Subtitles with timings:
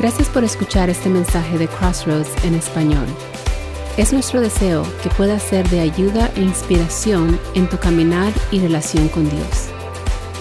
[0.00, 3.06] Gracias por escuchar este mensaje de Crossroads en español.
[3.98, 9.10] Es nuestro deseo que pueda ser de ayuda e inspiración en tu caminar y relación
[9.10, 9.68] con Dios.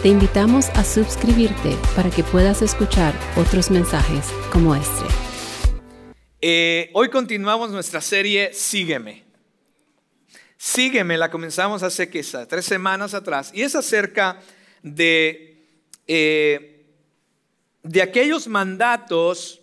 [0.02, 5.06] Te invitamos a suscribirte para que puedas escuchar otros mensajes como este.
[6.40, 9.26] Eh, hoy continuamos nuestra serie Sígueme.
[10.56, 14.40] Sígueme, la comenzamos hace que tres semanas atrás y es acerca
[14.84, 15.68] de,
[16.08, 16.69] eh,
[17.90, 19.62] de aquellos mandatos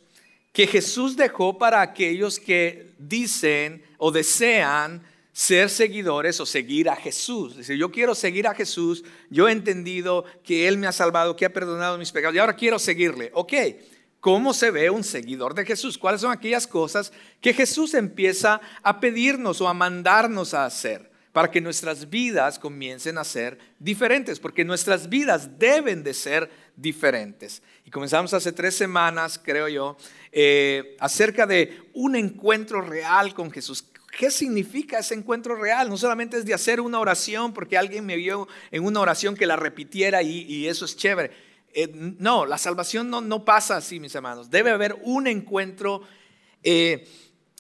[0.53, 5.01] que Jesús dejó para aquellos que dicen o desean
[5.33, 7.57] ser seguidores o seguir a Jesús.
[7.57, 11.45] Dice, yo quiero seguir a Jesús, yo he entendido que Él me ha salvado, que
[11.45, 13.31] ha perdonado mis pecados y ahora quiero seguirle.
[13.33, 13.53] Ok,
[14.19, 15.97] ¿cómo se ve un seguidor de Jesús?
[15.97, 21.15] ¿Cuáles son aquellas cosas que Jesús empieza a pedirnos o a mandarnos a hacer?
[21.37, 27.63] para que nuestras vidas comiencen a ser diferentes, porque nuestras vidas deben de ser diferentes.
[27.87, 29.97] Y comenzamos hace tres semanas, creo yo,
[30.33, 33.85] eh, acerca de un encuentro real con Jesús.
[34.19, 35.89] ¿Qué significa ese encuentro real?
[35.89, 39.47] No solamente es de hacer una oración porque alguien me vio en una oración que
[39.47, 41.31] la repitiera y, eso es chévere.
[41.75, 41.89] Eh,
[42.19, 44.51] no, la salvación no, no, pasa así, mis hermanos.
[44.51, 46.03] Debe haber un encuentro
[46.65, 47.07] eh,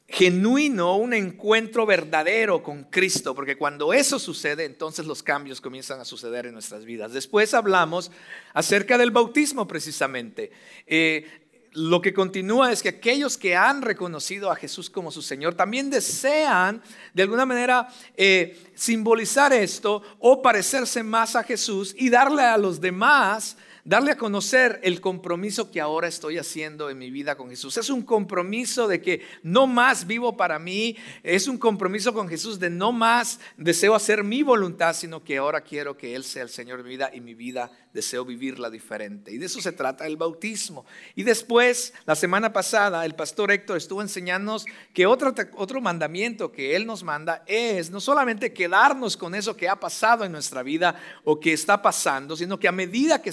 [0.09, 6.05] genuino, un encuentro verdadero con Cristo, porque cuando eso sucede, entonces los cambios comienzan a
[6.05, 7.13] suceder en nuestras vidas.
[7.13, 8.13] Después hablamos
[8.55, 10.53] acerca del bautismo precisamente.
[10.87, 11.27] Eh,
[11.73, 15.91] lo que continúa es que aquellos que han reconocido a Jesús como su Señor también
[15.91, 16.83] desean
[17.13, 22.81] de alguna manera eh, simbolizar esto o parecerse más a Jesús y darle a los
[22.81, 27.77] demás darle a conocer el compromiso que ahora estoy haciendo en mi vida con Jesús.
[27.77, 32.59] Es un compromiso de que no más vivo para mí, es un compromiso con Jesús
[32.59, 36.49] de no más deseo hacer mi voluntad, sino que ahora quiero que Él sea el
[36.49, 39.33] Señor de mi vida y mi vida deseo vivirla diferente.
[39.33, 40.85] Y de eso se trata el bautismo.
[41.15, 46.75] Y después, la semana pasada, el pastor Héctor estuvo enseñándonos que otro, otro mandamiento que
[46.75, 51.01] Él nos manda es no solamente quedarnos con eso que ha pasado en nuestra vida
[51.23, 53.33] o que está pasando, sino que a medida que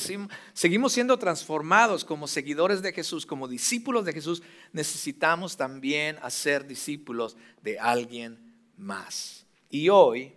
[0.54, 7.36] seguimos siendo transformados como seguidores de Jesús, como discípulos de Jesús, necesitamos también hacer discípulos
[7.64, 8.38] de alguien
[8.78, 9.48] más.
[9.72, 10.34] Y hoy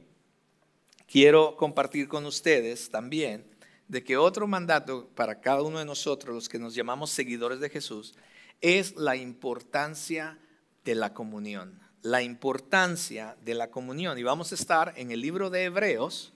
[1.06, 3.44] quiero compartir con ustedes también
[3.88, 7.68] de que otro mandato para cada uno de nosotros, los que nos llamamos seguidores de
[7.68, 8.14] Jesús,
[8.62, 10.38] es la importancia
[10.84, 11.85] de la comunión.
[12.02, 14.18] La importancia de la comunión.
[14.18, 16.32] Y vamos a estar en el libro de Hebreos,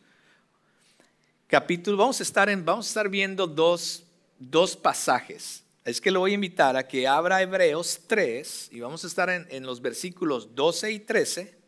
[1.46, 4.04] capítulo, vamos a estar, en, vamos a estar viendo dos,
[4.38, 5.64] dos pasajes.
[5.84, 9.30] Es que lo voy a invitar a que abra Hebreos 3 y vamos a estar
[9.30, 11.58] en, en los versículos 12 y 13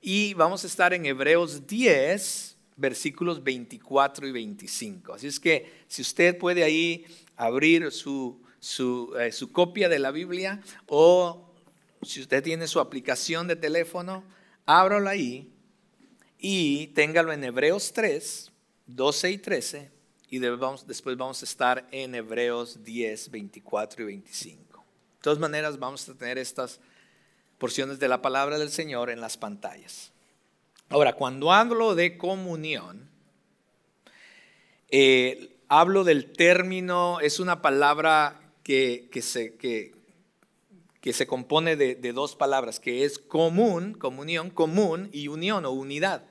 [0.00, 5.14] y vamos a estar en Hebreos 10 versículos 24 y 25.
[5.14, 7.06] Así es que si usted puede ahí
[7.36, 11.51] abrir su, su, eh, su copia de la Biblia o
[12.02, 14.24] si usted tiene su aplicación de teléfono,
[14.66, 15.52] ábralo ahí
[16.38, 18.50] y téngalo en Hebreos 3,
[18.86, 19.90] 12 y 13
[20.32, 24.78] y después vamos a estar en Hebreos 10, 24 y 25.
[24.78, 26.80] De todas maneras, vamos a tener estas
[27.58, 30.10] porciones de la palabra del Señor en las pantallas.
[30.88, 33.08] Ahora, cuando hablo de comunión,
[34.90, 39.94] eh, hablo del término, es una palabra que, se, que,
[41.04, 46.24] se, compone de, dos palabras, que es común, comunión, común y unión o unidad.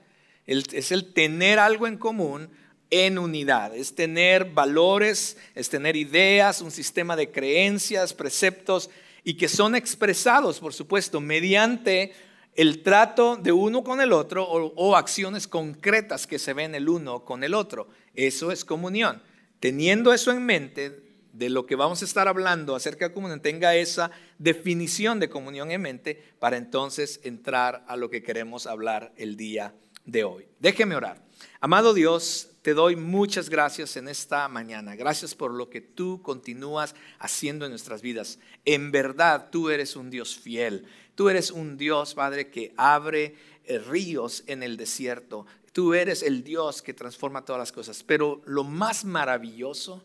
[0.45, 2.49] es el tener algo en común
[2.91, 8.89] en unidad, es tener valores, es tener ideas, un sistema de creencias, preceptos
[9.23, 12.13] y que son expresados, por supuesto, mediante
[12.55, 17.23] el trato de uno con el otro o, acciones concretas que se ven el uno
[17.23, 17.88] con el otro.
[18.13, 19.23] Eso es comunión.
[19.61, 23.75] Teniendo eso en mente, de lo que vamos a estar hablando acerca de comunión, tenga
[23.75, 29.38] esa definición de comunión en mente para entonces entrar a lo que queremos hablar el
[29.38, 29.74] día
[30.06, 30.47] de hoy.
[30.59, 31.24] Déjeme orar.
[31.59, 34.96] Amado Dios, te doy muchas gracias en esta mañana.
[34.96, 38.39] Gracias por lo que tú continúas haciendo en nuestras vidas.
[38.66, 40.86] En verdad, tú eres un Dios fiel.
[41.16, 45.45] Tú eres un Dios, Padre, que abre eh, ríos en el desierto.
[45.72, 48.04] Tú eres el Dios que transforma todas las cosas.
[48.04, 50.04] Pero lo más maravilloso,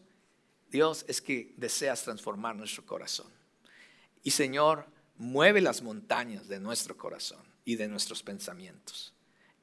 [0.70, 3.30] Dios, es que deseas transformar nuestro corazón.
[4.22, 4.86] Y Señor,
[5.16, 9.14] mueve las montañas de nuestro corazón y de nuestros pensamientos.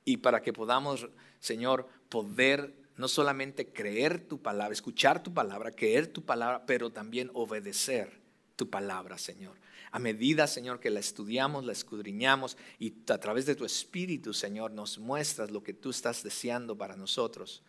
[0.06, 1.08] Y para que podamos,
[1.40, 7.32] Señor, poder no solamente creer tu palabra, escuchar tu palabra, creer tu palabra, pero también
[7.34, 8.22] obedecer
[8.56, 9.58] tu palabra, Señor
[9.94, 14.72] a medida, Señor, que la estudiamos, la escudriñamos y a través de tu Espíritu, Señor,
[14.72, 17.62] nos muestras lo que tú estás deseando para nosotros.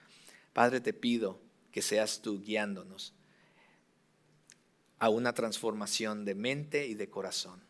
[0.54, 1.38] Padre, te pido
[1.70, 3.12] que seas tú guiándonos
[5.04, 7.62] a una transformación de mente y de corazón.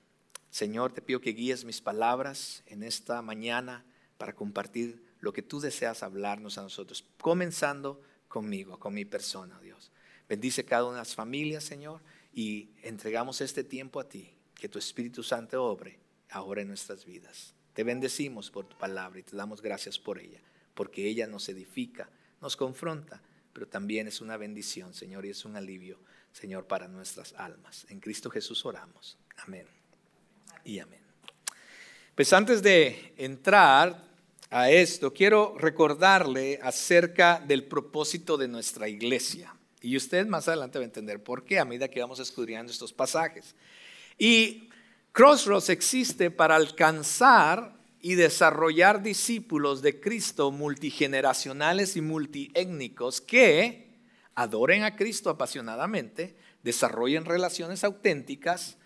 [0.51, 3.85] Señor, te pido que guíes mis palabras en esta mañana
[4.19, 9.91] para compartir lo que tú deseas hablarnos a nosotros, comenzando conmigo, con mi persona, Dios.
[10.29, 12.03] Bendice cada una de las familias, Señor,
[12.33, 15.99] y entregamos este tiempo a ti, que tu Espíritu Santo obre
[16.31, 17.53] ahora en nuestras vidas.
[17.73, 20.41] Te bendecimos por tu palabra y te damos gracias por ella,
[20.73, 22.09] porque ella nos edifica,
[22.41, 23.21] nos confronta,
[23.53, 25.99] pero también es una bendición, Señor, y es un alivio,
[26.35, 27.87] Señor, para nuestras almas.
[27.89, 29.17] En Cristo Jesús oramos.
[29.39, 29.67] Amén.
[30.65, 31.01] Y amén.
[32.17, 34.03] Pues antes de entrar
[34.51, 39.55] a esto, quiero recordarle acerca del propósito de nuestra iglesia.
[39.81, 42.93] Y usted más adelante va a entender por qué a medida que vamos escudriñando estos
[42.93, 43.55] pasajes.
[44.19, 44.69] Y
[45.13, 53.84] Crossroads existe para alcanzar y desarrollar discípulos de Cristo multigeneracionales y multiétnicos que
[54.35, 58.77] adoren a Cristo apasionadamente, desarrollen relaciones auténticas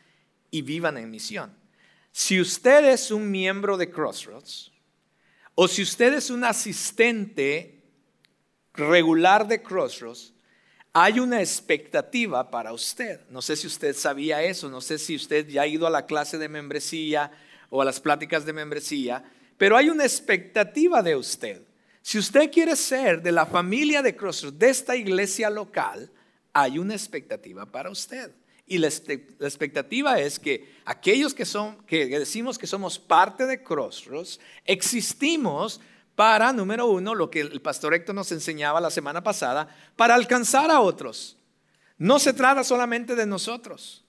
[0.51, 1.57] y vivan en misión.
[2.13, 4.73] Si usted es un miembro de Crossroads
[5.55, 7.83] o si usted es un asistente
[8.75, 10.33] regular de Crossroads,
[10.93, 13.21] hay una expectativa para usted.
[13.31, 16.07] No sé si usted sabía eso, no sé si usted ya ha ido a la
[16.07, 17.31] clase de membresía
[17.71, 19.23] o a las pláticas de membresía,
[19.57, 21.63] pero hay una expectativa de usted.
[22.09, 26.11] Si usted quiere ser de la familia de Crossroads, de esta iglesia local,
[26.55, 28.35] hay una expectativa para usted.
[28.67, 34.41] Y la, expectativa es que aquellos que, son, que decimos que somos parte de Crossroads,
[34.65, 35.83] existimos
[36.15, 40.71] para, número uno, lo que el pastor Héctor nos enseñaba la semana pasada, para alcanzar
[40.71, 41.37] a otros.
[41.99, 44.03] No se trata solamente de nosotros.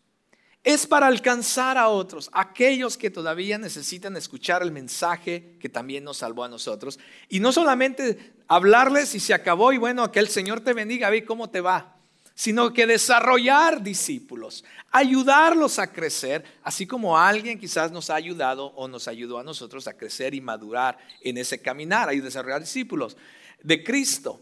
[0.69, 6.17] Es para alcanzar a otros, aquellos que todavía necesitan escuchar el mensaje que también nos
[6.17, 6.99] salvó a nosotros.
[7.27, 11.25] Y no solamente hablarles y se acabó y bueno, que el Señor te bendiga, ve
[11.25, 11.95] cómo te va
[12.35, 18.87] sino que desarrollar discípulos, ayudarlos a crecer, así como alguien quizás nos ha ayudado o
[18.87, 23.17] nos ayudó a nosotros a crecer y madurar en ese caminar, y desarrollar discípulos
[23.61, 24.41] de Cristo,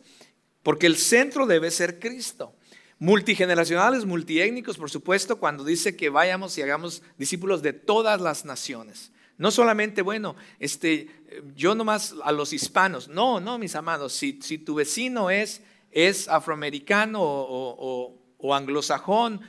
[0.61, 2.53] porque el centro debe ser Cristo.
[2.99, 9.11] Multigeneracionales, multiétnicos, por supuesto, cuando dice que vayamos y hagamos discípulos de todas las naciones.
[9.37, 11.09] No solamente, bueno, este,
[11.55, 13.07] yo nomás a los hispanos.
[13.07, 15.61] No, no, mis amados, si, si tu vecino es
[15.91, 19.41] es afroamericano o, anglosajón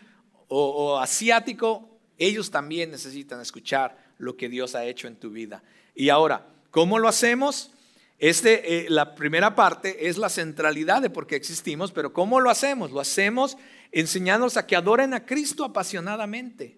[0.49, 5.63] o, asiático, ellos también necesitan escuchar lo que Dios ha hecho en tu vida.
[5.95, 7.71] Y ahora, ¿cómo lo hacemos?
[8.19, 12.51] Este, eh, la primera parte es la centralidad de por qué existimos, pero ¿cómo lo
[12.51, 12.91] hacemos?
[12.91, 13.57] Lo hacemos
[13.93, 16.77] enseñándonos a que adoren a Cristo apasionadamente.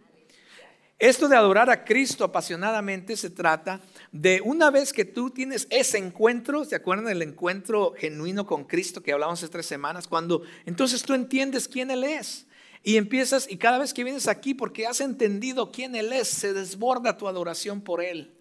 [0.99, 3.81] Esto de adorar a Cristo apasionadamente se trata
[4.13, 9.03] de una vez que tú tienes ese encuentro, ¿se acuerdan del encuentro genuino con Cristo
[9.03, 10.07] que hablamos hace tres semanas?
[10.07, 12.47] Cuando entonces tú entiendes quién Él es.
[12.83, 16.53] Y empiezas, y cada vez que vienes aquí, porque has entendido quién Él es, se
[16.53, 18.35] desborda tu adoración por Él.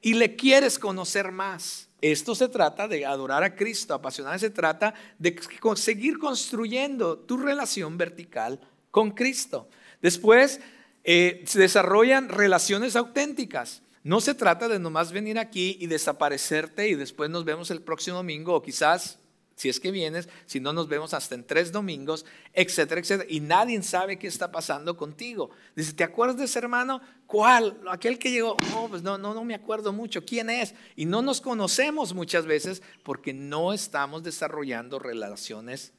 [0.00, 1.89] Y le quieres conocer más.
[2.02, 5.38] Esto se trata de adorar a Cristo, apasionadamente se trata de
[5.76, 8.60] seguir construyendo tu relación vertical
[8.90, 9.68] con Cristo.
[10.00, 10.60] Después
[11.04, 13.82] eh, se desarrollan relaciones auténticas.
[14.02, 18.16] No se trata de nomás venir aquí y desaparecerte y después nos vemos el próximo
[18.16, 19.18] domingo o quizás,
[19.60, 22.24] si es que vienes, si no nos vemos hasta en tres domingos,
[22.54, 23.28] etcétera, etcétera.
[23.30, 25.50] Y nadie sabe qué está pasando contigo.
[25.76, 27.02] Dice, ¿te acuerdas de ese hermano?
[27.26, 27.78] ¿Cuál?
[27.90, 28.56] Aquel que llegó.
[28.70, 30.24] No, pues no, no, no me acuerdo mucho.
[30.24, 30.74] ¿Quién es?
[30.96, 35.92] Y no nos conocemos muchas veces porque no estamos desarrollando relaciones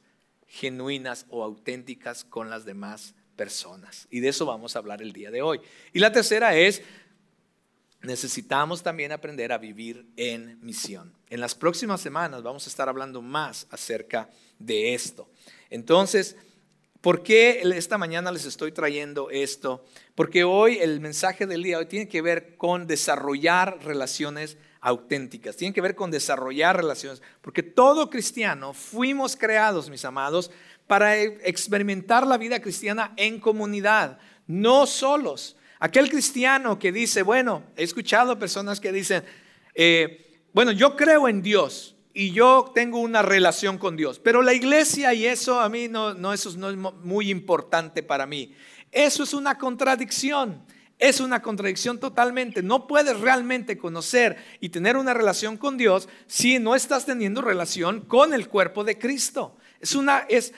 [0.48, 4.08] genuinas o auténticas con las demás personas.
[4.10, 5.60] Y de eso vamos a hablar el día de hoy.
[5.92, 6.82] Y la tercera es,
[8.02, 11.12] necesitamos también aprender a vivir en misión.
[11.30, 14.28] En las próximas semanas vamos a estar hablando más acerca
[14.58, 15.28] de esto.
[15.70, 16.36] Entonces,
[17.00, 19.84] ¿por qué esta mañana les estoy trayendo esto?
[20.14, 25.72] Porque hoy el mensaje del día hoy tiene que ver con desarrollar relaciones auténticas, tiene
[25.72, 30.50] que ver con desarrollar relaciones, porque todo cristiano fuimos creados, mis amados,
[30.88, 34.18] para experimentar la vida cristiana en comunidad,
[34.48, 35.56] no solos.
[35.84, 39.24] Aquel cristiano que dice, bueno, he escuchado personas que dicen,
[39.74, 44.54] eh, bueno, yo creo en Dios y yo tengo una relación con Dios, pero la
[44.54, 48.54] iglesia y eso a mí no, no, eso no es muy importante para mí.
[48.92, 50.64] Eso es una contradicción.
[51.00, 52.62] Es una contradicción totalmente.
[52.62, 58.02] No puedes realmente conocer y tener una relación con Dios si no estás teniendo relación
[58.02, 59.56] con el cuerpo de Cristo.
[59.80, 60.54] Es una, es,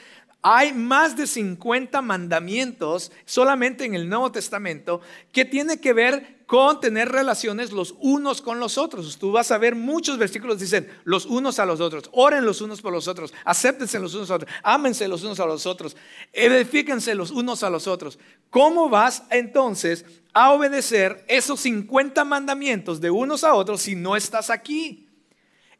[0.46, 5.00] hay más de 50 mandamientos solamente en el Nuevo Testamento
[5.32, 9.16] que tiene que ver con tener relaciones los unos con los otros.
[9.16, 12.82] Tú vas a ver muchos versículos dicen los unos a los otros, oren los unos
[12.82, 15.96] por los otros, acéptense los unos a los otros, ámense los unos a los otros,
[16.30, 18.18] edifíquense los unos a los otros.
[18.50, 24.50] ¿Cómo vas entonces a obedecer esos 50 mandamientos de unos a otros si no estás
[24.50, 25.03] aquí?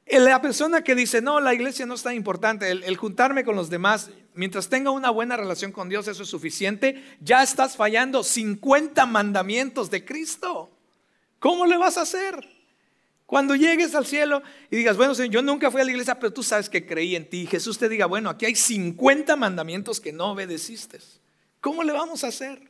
[0.07, 3.71] La persona que dice, no, la iglesia no es tan importante, el, juntarme con los
[3.71, 9.07] demás, mientras tenga una buena relación con Dios, eso es suficiente, ya estás fallando 50
[9.07, 10.71] mandamientos de Cristo.
[11.39, 12.47] ¿Cómo le vas a hacer?
[13.25, 16.33] Cuando llegues al cielo y digas, bueno, Señor, yo nunca fui a la iglesia, pero
[16.33, 17.47] tú sabes que creí en ti.
[17.47, 20.99] Jesús te diga, bueno, aquí hay 50 mandamientos que no obedeciste.
[21.61, 22.61] ¿Cómo le vamos a hacer?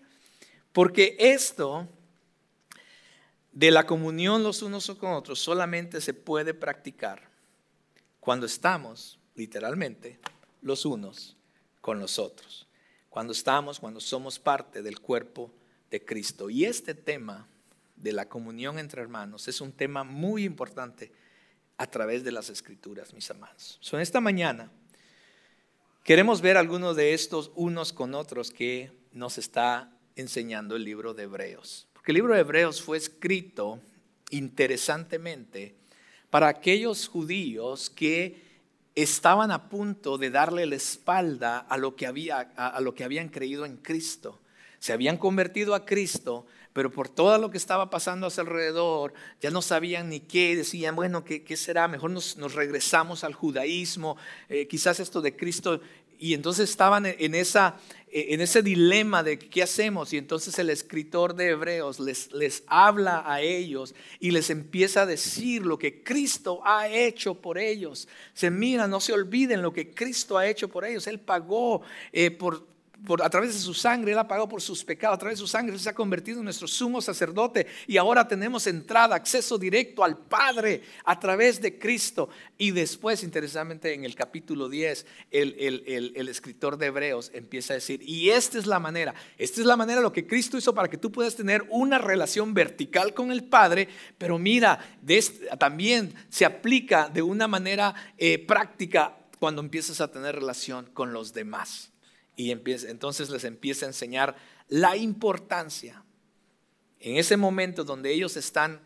[0.72, 1.88] Porque esto
[3.54, 7.30] de la comunión los unos con otros solamente se puede practicar
[8.18, 10.18] cuando estamos, literalmente,
[10.60, 11.36] los unos
[11.80, 12.66] con los otros.
[13.08, 15.52] Cuando estamos, cuando somos parte del cuerpo
[15.88, 16.50] de Cristo.
[16.50, 17.46] Y este tema
[17.94, 21.12] de la comunión entre hermanos es un tema muy importante
[21.76, 23.78] a través de las escrituras, mis amados.
[23.92, 24.70] en esta mañana
[26.02, 31.24] queremos ver algunos de estos unos con otros que nos está enseñando el libro de
[31.24, 33.80] Hebreos que el libro de Hebreos fue escrito
[34.30, 35.74] interesantemente
[36.28, 38.42] para aquellos judíos que
[38.94, 43.30] estaban a punto de darle la espalda a lo que, había, a, lo que habían
[43.30, 44.38] creído en Cristo.
[44.78, 49.14] Se habían convertido a Cristo, pero por todo lo que estaba pasando a su alrededor,
[49.40, 51.88] ya no sabían ni qué, decían, bueno, ¿qué, qué será?
[51.88, 54.18] Mejor nos, regresamos al judaísmo,
[54.50, 55.80] eh, quizás esto de Cristo
[56.18, 57.76] y entonces estaban en, esa,
[58.10, 60.12] en ese dilema de qué hacemos.
[60.12, 65.06] Y entonces el escritor de Hebreos les, les habla a ellos y les empieza a
[65.06, 68.08] decir lo que Cristo ha hecho por ellos.
[68.32, 71.06] Se mira, no se olviden lo que Cristo ha hecho por ellos.
[71.06, 72.73] Él pagó eh, por,
[73.22, 75.46] a través de su sangre, Él ha pagado por sus pecados, a través de su
[75.46, 80.16] sangre se ha convertido en nuestro sumo sacerdote y ahora tenemos entrada, acceso directo al
[80.16, 82.28] Padre a través de Cristo.
[82.56, 88.30] Y después, interesantemente, en el capítulo 10, el, escritor de Hebreos empieza a decir, y
[88.30, 91.12] esta es la manera, esta es la manera lo que Cristo hizo para que tú
[91.12, 94.78] puedas tener una relación vertical con el Padre, pero mira,
[95.58, 101.32] también se aplica de una manera eh, práctica cuando empiezas a tener relación con los
[101.32, 101.93] demás.
[102.36, 104.36] Y entonces les empieza a enseñar
[104.68, 106.04] la importancia.
[106.98, 108.80] En ese momento donde ellos están,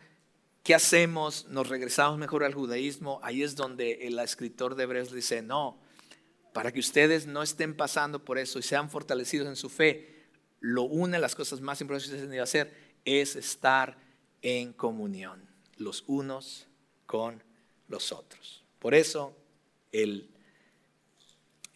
[0.63, 1.47] ¿qué hacemos?
[1.47, 3.19] ¿Nos regresamos mejor al judaísmo?
[3.23, 5.79] Ahí es donde el escritor de Hebreos dice, no,
[6.53, 10.27] para que ustedes no estén pasando por eso y sean fortalecidos en su fe,
[10.59, 12.73] lo una de las cosas más importantes que ustedes que hacer
[13.05, 13.97] es estar
[14.41, 16.67] en comunión, los unos
[17.05, 17.41] con
[17.87, 18.63] los otros.
[18.79, 19.35] Por eso
[19.91, 20.29] el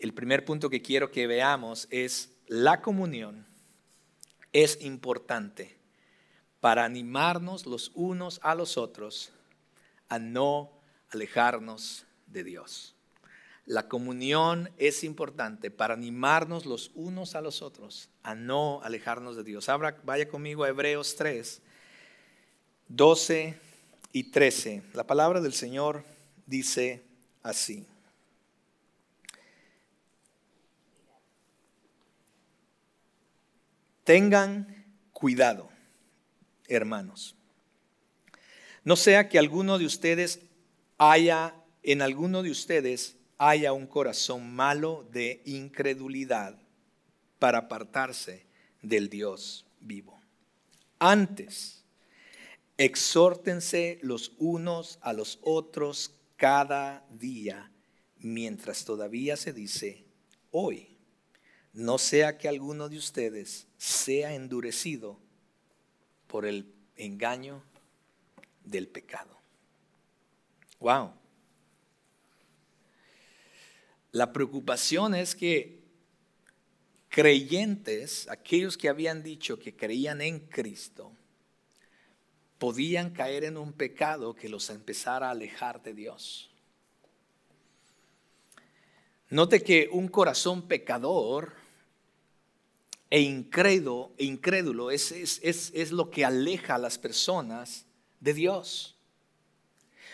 [0.03, 3.45] el primer punto que quiero que veamos es la comunión
[4.51, 5.77] es importante
[6.59, 9.31] para animarnos los unos a los otros
[10.09, 10.73] a no
[11.09, 12.95] alejarnos de Dios.
[13.65, 19.45] La comunión es importante para animarnos los unos a los otros a no alejarnos de
[19.45, 19.69] Dios.
[19.69, 21.61] Abra, vaya conmigo a Hebreos 3,
[22.89, 23.57] 12
[24.11, 24.83] y 13.
[24.95, 26.03] La palabra del Señor
[26.45, 27.05] dice
[27.41, 27.87] así.
[34.03, 35.69] Tengan cuidado,
[36.67, 37.37] hermanos.
[38.83, 40.41] No sea que alguno de ustedes
[40.97, 46.57] haya, en alguno de ustedes haya un corazón malo de incredulidad
[47.39, 48.45] para apartarse
[48.81, 50.19] del Dios vivo.
[50.99, 51.85] Antes,
[52.77, 57.71] exhórtense los unos a los otros cada día,
[58.17, 60.05] mientras todavía se dice
[60.51, 60.92] hoy
[61.73, 65.19] no sea que alguno de ustedes sea endurecido
[66.27, 67.63] por el engaño
[68.63, 69.37] del pecado.
[70.79, 71.11] Wow.
[74.11, 75.81] La preocupación es que
[77.09, 81.11] creyentes, aquellos que habían dicho que creían en Cristo,
[82.59, 86.51] podían caer en un pecado que los empezara a alejar de Dios.
[89.29, 91.62] Note que un corazón pecador
[93.13, 97.85] e incrédulo, incrédulo es, es, lo que aleja a las personas
[98.19, 98.97] de Dios.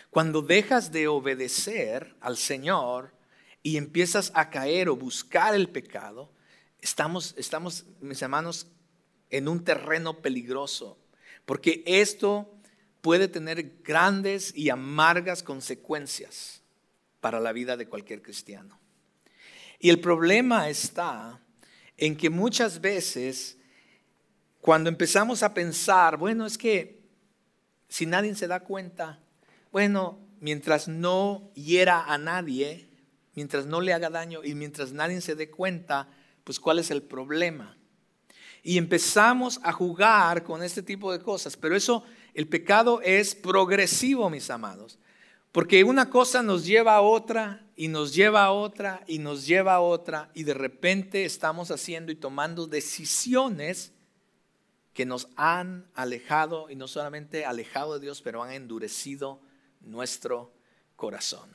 [0.10, 3.14] Cuando dejas de obedecer al Señor
[3.64, 6.30] y empiezas a caer o buscar el pecado,
[6.82, 8.68] estamos, estamos, mis hermanos,
[9.30, 10.98] en un terreno peligroso,
[11.46, 12.54] porque esto
[13.00, 16.64] puede tener grandes y amargas consecuencias
[17.22, 18.78] para la vida de cualquier cristiano.
[19.80, 21.40] Y el problema está
[22.00, 23.58] en que muchas veces
[24.62, 27.02] cuando empezamos a pensar, bueno, es que
[27.88, 29.20] si nadie se da cuenta,
[29.72, 32.90] bueno, mientras no hiera a nadie,
[33.36, 36.08] mientras no le haga daño y mientras nadie se dé cuenta,
[36.44, 37.78] pues cuál es el problema.
[38.64, 42.04] Y empezamos a jugar con este tipo de cosas, pero eso,
[42.34, 45.00] el pecado es progresivo, mis amados,
[45.52, 49.76] porque una cosa nos lleva a otra y nos lleva a otra y nos lleva
[49.76, 53.94] a otra y de repente estamos haciendo y tomando decisiones
[54.94, 59.40] que nos han alejado y no solamente alejado de Dios, pero han endurecido
[59.80, 60.52] nuestro
[60.98, 61.50] corazón.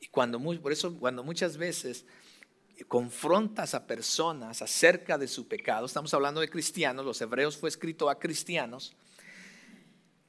[0.00, 2.04] Y cuando, por eso cuando muchas veces
[2.88, 8.10] confrontas a personas acerca de su pecado, estamos hablando de cristianos, los hebreos fue escrito
[8.10, 8.96] a cristianos,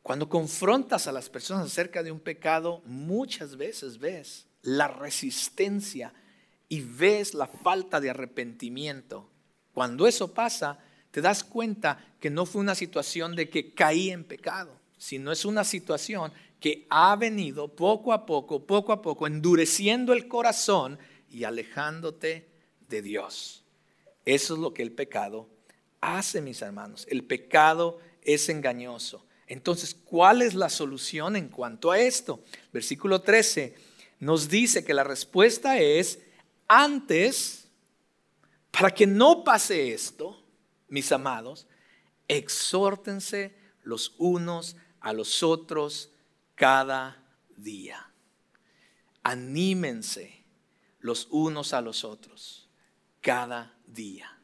[0.04, 6.14] cuando confrontas a las personas acerca de un pecado, muchas veces ves la resistencia
[6.68, 9.30] y ves la falta de arrepentimiento.
[9.74, 10.80] Cuando eso pasa,
[11.12, 15.46] te das cuenta que no fue una situación de que caí en pecado, sino es
[15.46, 21.00] una situación que ha venido poco a poco, poco a poco, endureciendo el corazón
[21.32, 22.50] y alejándote
[22.88, 23.64] de Dios.
[24.26, 25.50] Eso es lo que el pecado
[26.02, 27.08] hace, mis hermanos.
[27.10, 29.26] El pecado es engañoso.
[29.48, 32.44] Entonces, ¿cuál es la solución en cuanto a esto?
[32.72, 33.89] Versículo 13
[34.20, 36.20] nos dice que la respuesta es,
[36.68, 37.68] antes,
[38.72, 40.44] para que no pase esto,
[40.88, 41.68] mis amados,
[42.28, 46.12] exhórtense los unos a los otros
[46.56, 47.24] cada
[47.56, 48.12] día.
[49.24, 50.44] Anímense
[51.00, 52.70] los unos a los otros
[53.22, 54.38] cada día.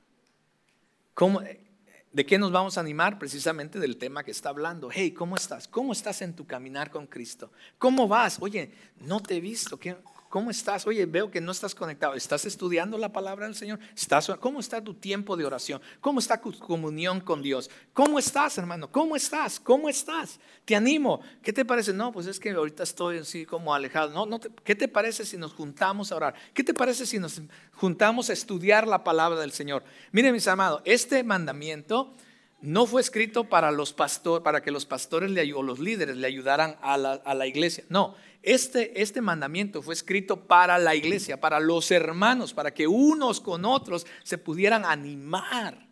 [2.15, 3.19] ¿De qué nos vamos a animar?
[3.19, 4.87] Precisamente del tema que está hablando.
[4.89, 5.67] Hey, ¿cómo estás?
[5.67, 7.51] ¿Cómo estás en tu caminar con Cristo?
[7.77, 8.37] ¿Cómo vas?
[8.39, 9.77] Oye, no te he visto.
[9.77, 9.97] ¿Qué,
[10.35, 10.85] ¿Cómo estás?
[10.85, 12.13] Oye, veo que no estás conectado.
[12.13, 13.79] ¿Estás estudiando la palabra del Señor?
[13.95, 15.81] ¿Estás, ¿Cómo está tu tiempo de oración?
[16.01, 17.71] ¿Cómo está tu comunión con Dios?
[17.93, 18.91] ¿Cómo estás, hermano?
[18.91, 19.61] ¿Cómo estás?
[19.61, 20.41] ¿Cómo estás?
[20.65, 21.21] Te animo.
[21.41, 21.93] ¿Qué te parece?
[21.93, 24.11] No, pues es que ahorita estoy así como alejado.
[24.11, 26.35] No, no ¿Qué te parece si nos juntamos a orar?
[26.53, 29.85] ¿Qué te parece si nos juntamos a estudiar la palabra del Señor?
[30.11, 32.13] Miren, mis amados, este mandamiento
[32.65, 36.27] no fue escrito para los pastores, para que los pastores le, o los líderes le
[36.27, 37.83] ayudaran a la, a la iglesia.
[37.89, 43.41] No, este, este mandamiento fue escrito para la iglesia, para los hermanos, para que unos
[43.41, 45.87] con otros se pudieran animar.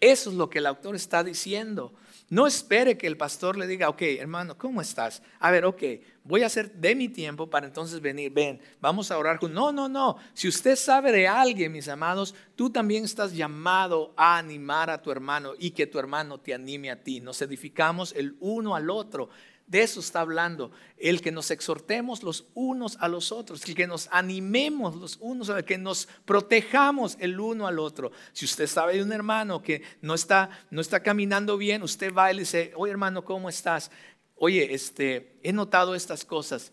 [0.00, 1.94] Eso es lo que el autor está diciendo.
[2.32, 5.22] No espere que el pastor le diga, ok, hermano, ¿cómo estás?
[5.38, 5.82] A ver, ok,
[6.24, 9.38] voy a hacer de mi tiempo para entonces venir, ven, vamos a orar.
[9.50, 10.16] No, no, no.
[10.32, 15.10] Si usted sabe de alguien, mis amados, tú también estás llamado a animar a tu
[15.10, 17.20] hermano y que tu hermano te anime a ti.
[17.20, 19.28] Nos edificamos el uno al otro.
[19.72, 20.70] De eso está hablando.
[20.98, 25.48] El que nos exhortemos los unos a los otros, el que nos animemos los unos,
[25.48, 28.12] el que nos protejamos el uno al otro.
[28.34, 32.30] Si usted sabe de un hermano que no está, no está caminando bien, usted va
[32.30, 33.90] y le dice, oye hermano, ¿cómo estás?
[34.36, 36.70] Oye, este, he notado estas cosas.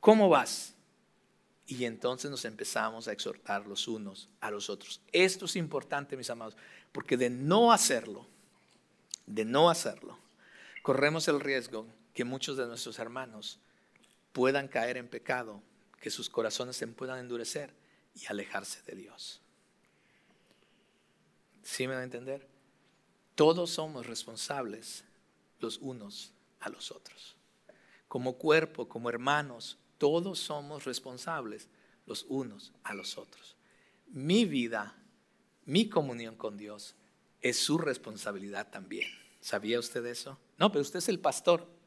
[0.00, 0.72] ¿Cómo vas?
[1.66, 5.02] Y entonces nos empezamos a exhortar los unos a los otros.
[5.12, 6.56] Esto es importante, mis amados,
[6.90, 8.26] porque de no hacerlo,
[9.26, 10.16] de no hacerlo,
[10.82, 11.86] corremos el riesgo
[12.20, 13.58] que muchos de nuestros hermanos
[14.34, 15.62] puedan caer en pecado,
[16.02, 17.72] que sus corazones se puedan endurecer
[18.14, 19.40] y alejarse de Dios.
[21.62, 22.46] ¿Sí me va a entender?
[23.34, 25.02] Todos somos responsables
[25.60, 27.36] los unos a los otros.
[28.06, 31.68] Como cuerpo, como hermanos, todos somos responsables
[32.04, 33.56] los unos a los otros.
[34.08, 34.94] Mi vida,
[35.64, 36.96] mi comunión con Dios
[37.40, 39.08] es su responsabilidad también.
[39.40, 40.38] ¿Sabía usted eso?
[40.58, 41.79] No, pero usted es el pastor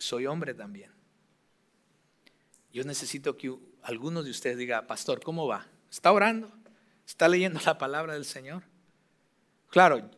[0.00, 0.90] soy hombre también.
[2.72, 5.66] Yo necesito que algunos de ustedes diga, pastor, ¿cómo va?
[5.90, 6.52] ¿Está orando?
[7.06, 8.62] ¿Está leyendo la palabra del Señor?
[9.68, 10.10] Claro,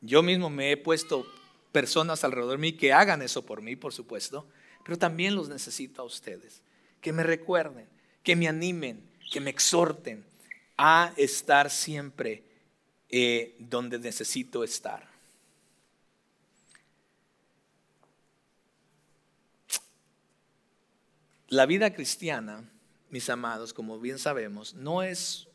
[0.00, 1.26] yo mismo me he puesto
[1.70, 4.48] personas alrededor de mí que hagan eso por mí, por supuesto,
[4.84, 6.62] pero también los necesito a ustedes,
[7.00, 7.88] que me recuerden,
[8.22, 10.24] que me animen, que me exhorten
[10.76, 12.44] a estar siempre
[13.08, 15.11] eh, donde necesito estar.
[21.52, 22.66] La vida cristiana,
[23.10, 25.48] mis amados, como bien sabemos, no es,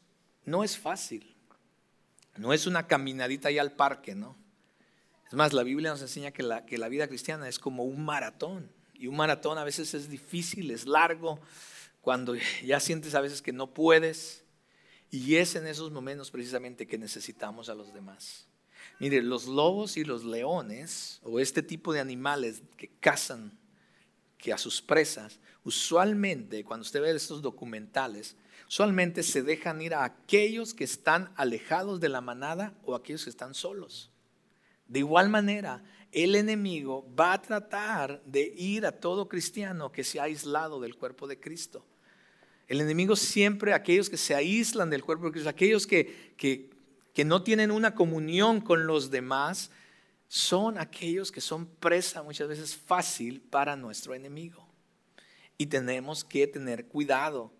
[0.45, 1.35] no es fácil.
[2.35, 4.37] No es una caminadita ahí al parque, ¿no?
[5.25, 8.05] Es más, la Biblia nos enseña que la, que la vida cristiana es como un
[8.05, 8.71] maratón.
[8.93, 11.39] Y un maratón a veces es difícil, es largo,
[12.01, 14.43] cuando ya sientes a veces que no puedes.
[15.09, 18.45] Y es en esos momentos precisamente que necesitamos a los demás.
[18.99, 23.57] Mire, los lobos y los leones, o este tipo de animales que cazan
[24.37, 28.35] que a sus presas, usualmente cuando usted ve estos documentales,
[28.67, 33.29] usualmente se dejan ir a aquellos que están alejados de la manada o aquellos que
[33.29, 34.11] están solos.
[34.87, 40.19] De igual manera, el enemigo va a tratar de ir a todo cristiano que se
[40.19, 41.85] ha aislado del cuerpo de Cristo.
[42.67, 46.69] El enemigo siempre, aquellos que se aíslan del cuerpo de Cristo, aquellos que, que,
[47.13, 49.71] que no tienen una comunión con los demás,
[50.27, 54.67] son aquellos que son presa muchas veces fácil para nuestro enemigo.
[55.57, 57.53] Y tenemos que tener cuidado,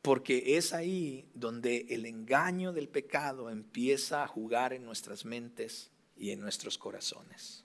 [0.00, 6.30] porque es ahí donde el engaño del pecado empieza a jugar en nuestras mentes y
[6.30, 7.64] en nuestros corazones.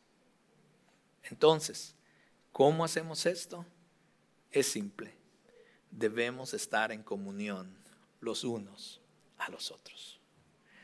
[1.24, 1.96] Entonces,
[2.52, 3.66] ¿cómo hacemos esto?
[4.52, 5.16] Es simple.
[5.92, 7.78] Debemos estar en comunión
[8.20, 9.02] los unos
[9.38, 10.20] a los otros.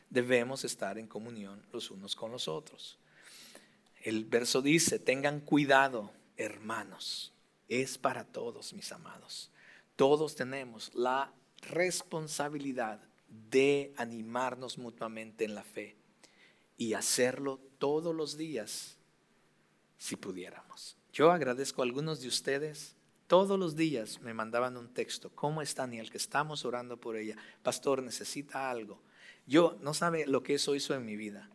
[0.09, 2.99] Debemos estar en comunión los unos con los otros.
[4.03, 7.31] El verso dice, tengan cuidado, hermanos.
[7.69, 9.49] Es para todos, mis amados.
[9.95, 12.99] Todos tenemos la responsabilidad
[13.49, 15.95] de animarnos mutuamente en la fe
[16.77, 18.97] y hacerlo todos los días
[19.97, 20.97] si pudiéramos.
[21.13, 22.97] Yo agradezco a algunos de ustedes.
[23.27, 25.31] Todos los días me mandaban un texto.
[25.33, 26.11] ¿Cómo está Daniel?
[26.11, 27.37] Que estamos orando por ella.
[27.63, 29.01] Pastor, necesita algo.
[29.47, 31.49] Yo no sabe lo que eso hizo en mi vida.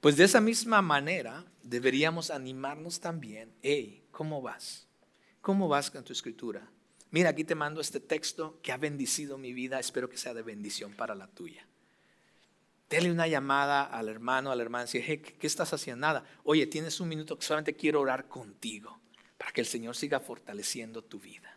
[0.00, 3.52] Pues de esa misma manera deberíamos animarnos también.
[3.62, 4.88] Hey, ¿cómo vas?
[5.42, 6.70] ¿Cómo vas con tu escritura?
[7.10, 9.78] Mira, aquí te mando este texto que ha bendecido mi vida.
[9.78, 11.66] Espero que sea de bendición para la tuya.
[12.88, 16.00] Dele una llamada al hermano, a la hermana, y hey, ¿qué estás haciendo?
[16.00, 16.24] Nada.
[16.44, 18.98] Oye, tienes un minuto que solamente quiero orar contigo
[19.36, 21.56] para que el Señor siga fortaleciendo tu vida.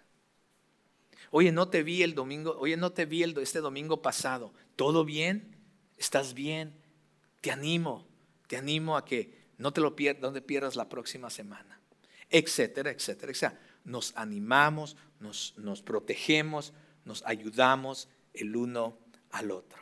[1.32, 4.53] Oye, no te vi el domingo, oye, no te vi el, este domingo pasado.
[4.75, 5.56] ¿Todo bien?
[5.97, 6.75] ¿Estás bien?
[7.41, 8.08] Te animo,
[8.53, 11.81] te animo a que no te lo pierdas, no te pierdas la próxima semana,
[12.29, 13.59] etcétera, etcétera, etcétera.
[13.83, 16.71] Nos animamos, nos, protegemos,
[17.03, 18.99] nos ayudamos el uno
[19.31, 19.81] al otro.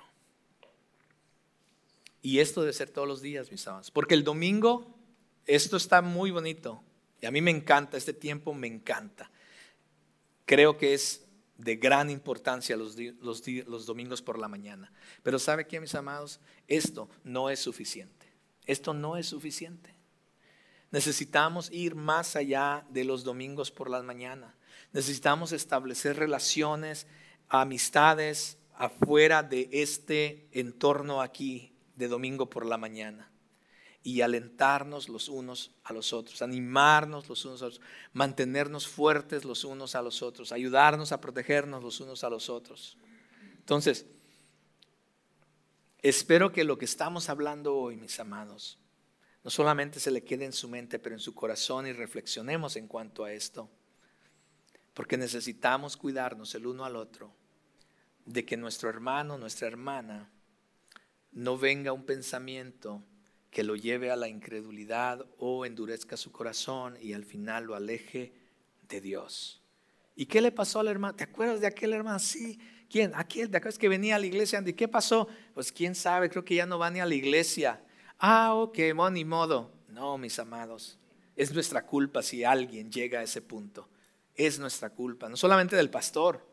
[2.22, 3.92] Y esto debe ser todos los días, mis amados.
[3.92, 4.98] Porque el domingo,
[5.46, 6.82] esto está muy bonito.
[7.20, 9.30] Y a mí me encanta, este tiempo me encanta.
[10.46, 11.26] Creo que es
[11.58, 14.94] de gran importancia los, los, domingos por la mañana.
[15.24, 16.40] Pero ¿sabe qué, mis amados?
[16.70, 18.21] Esto no es suficiente.
[18.66, 19.96] Esto no es suficiente.
[20.92, 24.56] Necesitamos ir más allá de los domingos por la mañana.
[24.92, 27.08] Necesitamos establecer relaciones,
[27.48, 33.32] amistades afuera de este entorno aquí, de domingo por la mañana
[34.04, 39.46] y alentarnos los unos a los otros, animarnos los unos a los otros, mantenernos fuertes
[39.46, 42.98] los unos a los otros, ayudarnos a protegernos los unos a los otros.
[43.60, 44.08] Entonces,
[46.02, 48.80] espero que lo que estamos hablando hoy, mis amados,
[49.44, 52.88] no solamente se le quede en su mente, pero en su corazón y reflexionemos en
[52.88, 53.70] cuanto a esto,
[54.94, 57.34] porque necesitamos cuidarnos el uno al otro
[58.26, 60.32] de que nuestro hermano, nuestra hermana,
[61.32, 63.04] no venga un pensamiento
[63.50, 68.34] que lo lleve a la incredulidad o endurezca su corazón y al final lo aleje
[68.88, 69.62] de Dios.
[70.16, 71.16] ¿Y qué le pasó al hermano?
[71.16, 72.20] ¿Te acuerdas de aquel hermano?
[72.20, 72.60] Sí.
[72.92, 73.14] ¿Quién?
[73.16, 74.62] Aquel, ¿te acuerdas que venía a la iglesia?
[74.66, 75.26] ¿Y qué pasó?
[75.54, 77.82] Pues quién sabe, creo que ya no va ni a la iglesia.
[78.20, 78.78] Ah, ok,
[79.12, 79.72] ni modo.
[79.88, 81.00] No, mis amados,
[81.38, 83.88] es nuestra culpa si alguien llega a ese punto.
[84.36, 86.46] Es nuestra culpa, no solamente del pastor,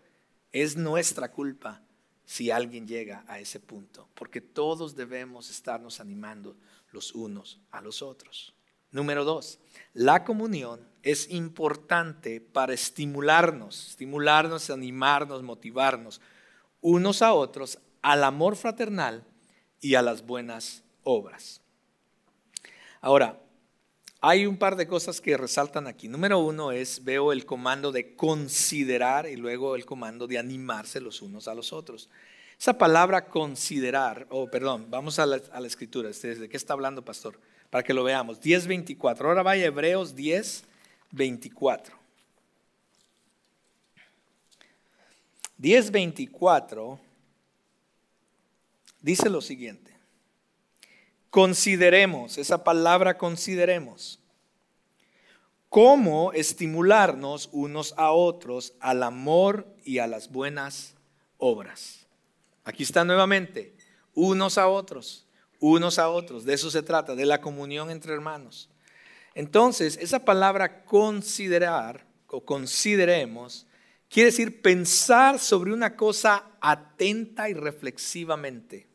[0.53, 1.83] es nuestra culpa
[2.25, 6.57] si alguien llega a ese punto, porque todos debemos estarnos animando
[6.93, 8.55] los unos a los otros.
[8.93, 9.59] Número dos,
[9.93, 16.21] la comunión es importante para estimularnos, estimularnos, animarnos, motivarnos
[16.83, 19.25] unos a otros al amor fraternal
[19.81, 21.63] y a las buenas obras.
[23.01, 23.41] Ahora,
[24.21, 26.09] hay un par de cosas que resaltan aquí.
[26.09, 31.23] Número uno es, veo el comando de considerar y luego el comando de animarse los
[31.23, 32.11] unos a los otros.
[32.59, 36.11] Esa palabra considerar, oh, perdón, vamos a la, escritura.
[36.11, 37.41] ¿De qué está hablando, pastor?
[37.71, 38.43] Para que lo veamos.
[38.43, 39.25] 10.24.
[39.25, 40.15] Ahora vaya Hebreos
[41.13, 41.93] 10.24.
[45.59, 46.99] 10.24
[49.01, 49.97] dice lo siguiente.
[51.31, 54.19] Consideremos, esa palabra consideremos,
[55.69, 60.95] cómo estimularnos unos a otros al amor y a las buenas
[61.37, 62.07] obras.
[62.65, 63.75] Aquí está nuevamente,
[64.15, 65.27] unos a otros,
[65.61, 68.68] unos a otros, de eso se trata, de la comunión entre hermanos.
[69.39, 73.69] Entonces, esa palabra considerar o consideremos
[74.11, 78.89] quiere decir pensar sobre una cosa atenta y reflexivamente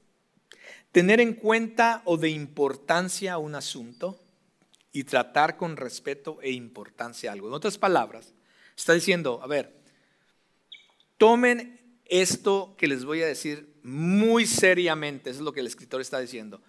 [0.91, 4.21] tener en cuenta o de importancia un asunto
[4.91, 7.47] y tratar con respeto e importancia algo.
[7.47, 8.33] En otras palabras,
[8.75, 9.73] está diciendo, a ver,
[11.17, 16.01] tomen esto que les voy a decir muy seriamente, eso es lo que el escritor
[16.01, 16.61] está diciendo.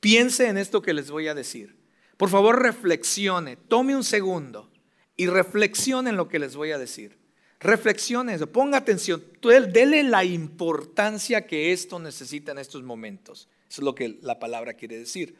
[0.00, 1.81] Piense en esto que les voy a decir.
[2.16, 4.70] Por favor, reflexione, tome un segundo
[5.16, 7.18] y reflexione en lo que les voy a decir.
[7.60, 13.48] Reflexione eso, ponga atención, dele la importancia que esto necesita en estos momentos.
[13.70, 15.36] Es lo que la palabra quiere decir.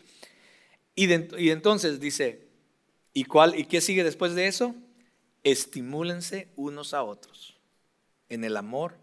[0.94, 2.46] Y, y entonces dice,
[3.12, 4.74] ¿y, cuál, ¿y qué sigue después de eso?
[5.42, 7.58] Estimúlense unos a otros
[8.28, 8.96] en el amor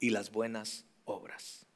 [0.00, 1.66] y las buenas obras.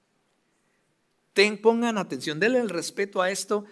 [1.35, 3.67] Ten, pongan atención, denle el respeto a esto,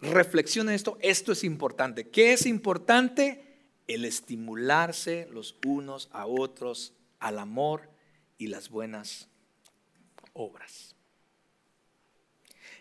[0.00, 2.08] reflexionen esto, esto es importante.
[2.08, 3.44] ¿Qué es importante?
[3.86, 7.90] El estimularse los unos a otros al amor
[8.38, 9.28] y las buenas
[10.32, 10.96] obras.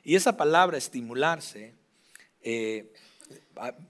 [0.03, 1.73] Y esa palabra estimularse,
[2.41, 2.93] eh,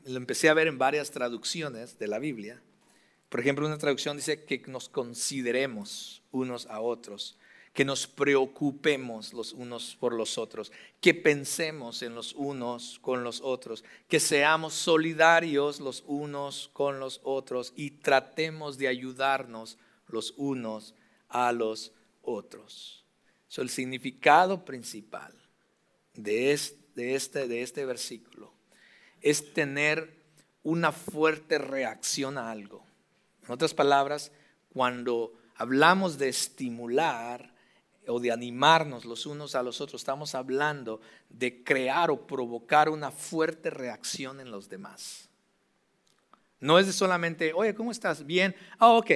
[0.05, 2.61] lo empecé a ver en varias traducciones de la Biblia.
[3.29, 7.37] Por ejemplo, una traducción dice que nos consideremos unos a otros,
[7.73, 13.41] que nos preocupemos los unos por los otros, que pensemos en los unos con los
[13.41, 19.77] otros, que seamos solidarios los unos con los otros y tratemos de ayudarnos
[20.07, 20.95] los unos
[21.29, 23.05] a los otros.
[23.47, 25.33] So, el significado principal
[26.13, 28.53] de este, de este versículo
[29.21, 30.17] es tener
[30.63, 32.89] una fuerte reacción a algo
[33.49, 34.31] en otras palabras,
[34.71, 37.51] cuando hablamos de estimular
[38.09, 43.11] o de animarnos los unos a los otros, estamos hablando de crear o provocar una
[43.11, 45.29] fuerte reacción en los demás.
[46.59, 48.25] No es solamente, oye, ¿cómo estás?
[48.25, 49.11] Bien, ah, ok.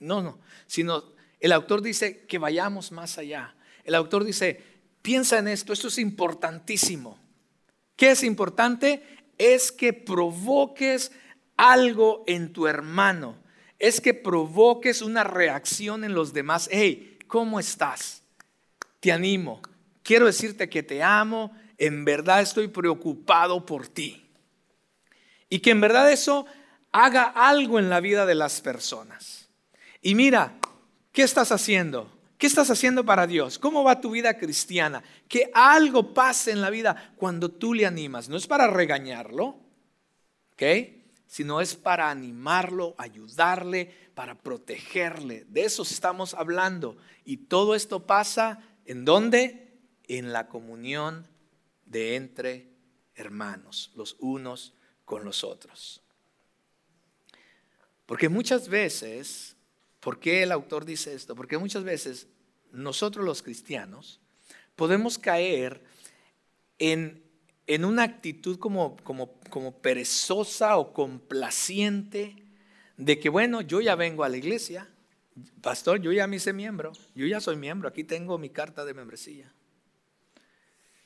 [0.00, 3.54] No, no, sino el autor dice que vayamos más allá.
[3.84, 4.62] El autor dice,
[5.02, 7.18] piensa en esto, esto es importantísimo.
[7.96, 9.02] ¿Qué es importante?
[9.38, 11.12] Es que provoques
[11.56, 13.36] algo en tu hermano,
[13.84, 16.70] es que provoques una reacción en los demás.
[16.72, 18.22] Hey, ¿cómo estás?
[18.98, 19.60] Te animo.
[20.02, 21.54] Quiero decirte que te amo.
[21.76, 24.26] En verdad estoy preocupado por ti.
[25.50, 26.46] Y que en verdad eso
[26.92, 29.50] haga algo en la vida de las personas.
[30.00, 30.54] Y mira,
[31.12, 32.10] ¿qué estás haciendo?
[32.38, 33.58] ¿Qué estás haciendo para Dios?
[33.58, 35.02] ¿Cómo va tu vida cristiana?
[35.28, 38.30] Que algo pase en la vida cuando tú le animas.
[38.30, 39.58] No es para regañarlo,
[40.54, 41.03] ¿ok?
[41.26, 45.44] Sino es para animarlo, ayudarle, para protegerle.
[45.48, 46.96] De eso estamos hablando.
[47.24, 49.78] Y todo esto pasa en dónde?
[50.06, 51.26] En la comunión
[51.86, 52.70] de entre
[53.14, 56.02] hermanos, los unos con los otros.
[58.06, 59.56] Porque muchas veces,
[60.00, 61.34] ¿por qué el autor dice esto?
[61.34, 62.28] Porque muchas veces
[62.70, 64.20] nosotros los cristianos
[64.76, 65.82] podemos caer
[66.78, 67.23] en
[67.66, 72.36] en una actitud como, como, como perezosa o complaciente
[72.96, 74.88] de que, bueno, yo ya vengo a la iglesia,
[75.60, 78.94] pastor, yo ya me hice miembro, yo ya soy miembro, aquí tengo mi carta de
[78.94, 79.52] membresía.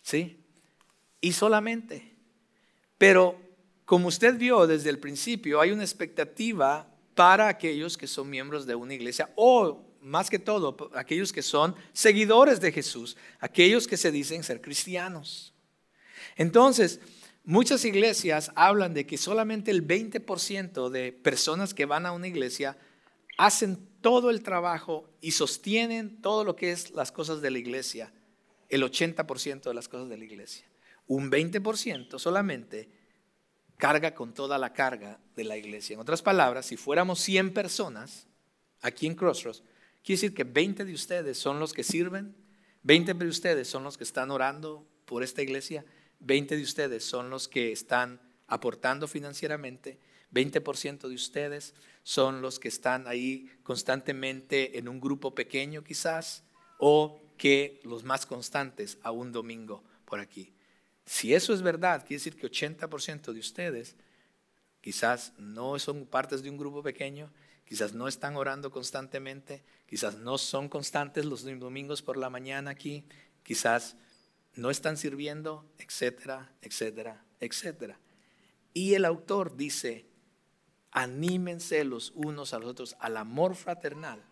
[0.03, 0.44] ¿Sí?
[1.21, 2.14] Y solamente.
[2.97, 3.40] Pero
[3.85, 8.75] como usted vio desde el principio, hay una expectativa para aquellos que son miembros de
[8.75, 14.11] una iglesia o más que todo, aquellos que son seguidores de Jesús, aquellos que se
[14.11, 15.53] dicen ser cristianos.
[16.38, 17.01] Entonces,
[17.44, 22.79] muchas iglesias hablan de que solamente el 20% de personas que van a una iglesia
[23.37, 28.12] hacen todo el trabajo y sostienen todo lo que es las cosas de la iglesia,
[28.68, 30.64] el 80% de las cosas de la iglesia.
[31.09, 32.88] Un 20% solamente
[33.77, 35.94] carga con toda la carga de la iglesia.
[35.94, 38.29] En otras palabras, si fuéramos 100 personas
[38.81, 39.64] aquí en Crossroads,
[40.05, 42.37] quiere decir que 20 de ustedes son los que sirven,
[42.85, 45.85] 20 de ustedes son los que están orando por esta iglesia
[46.21, 49.99] 20 de ustedes son los que están aportando financieramente,
[50.33, 56.45] 20% de ustedes son los que están ahí constantemente en un grupo pequeño quizás,
[56.79, 60.53] o que los más constantes a un domingo por aquí.
[61.07, 63.97] Si eso es verdad, quiere decir que 80% de ustedes
[64.81, 67.33] quizás no son partes de un grupo pequeño,
[67.65, 73.05] quizás no están orando constantemente, quizás no son constantes los domingos por la mañana aquí,
[73.43, 73.97] quizás
[74.55, 77.99] no están sirviendo, etcétera, etcétera, etcétera.
[78.75, 80.07] Y el autor dice,
[80.91, 84.23] anímense los unos a los otros al amor fraternal,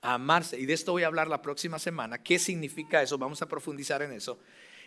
[0.00, 0.58] a amarse.
[0.58, 2.22] Y de esto voy a hablar la próxima semana.
[2.22, 3.18] ¿Qué significa eso?
[3.18, 4.38] Vamos a profundizar en eso.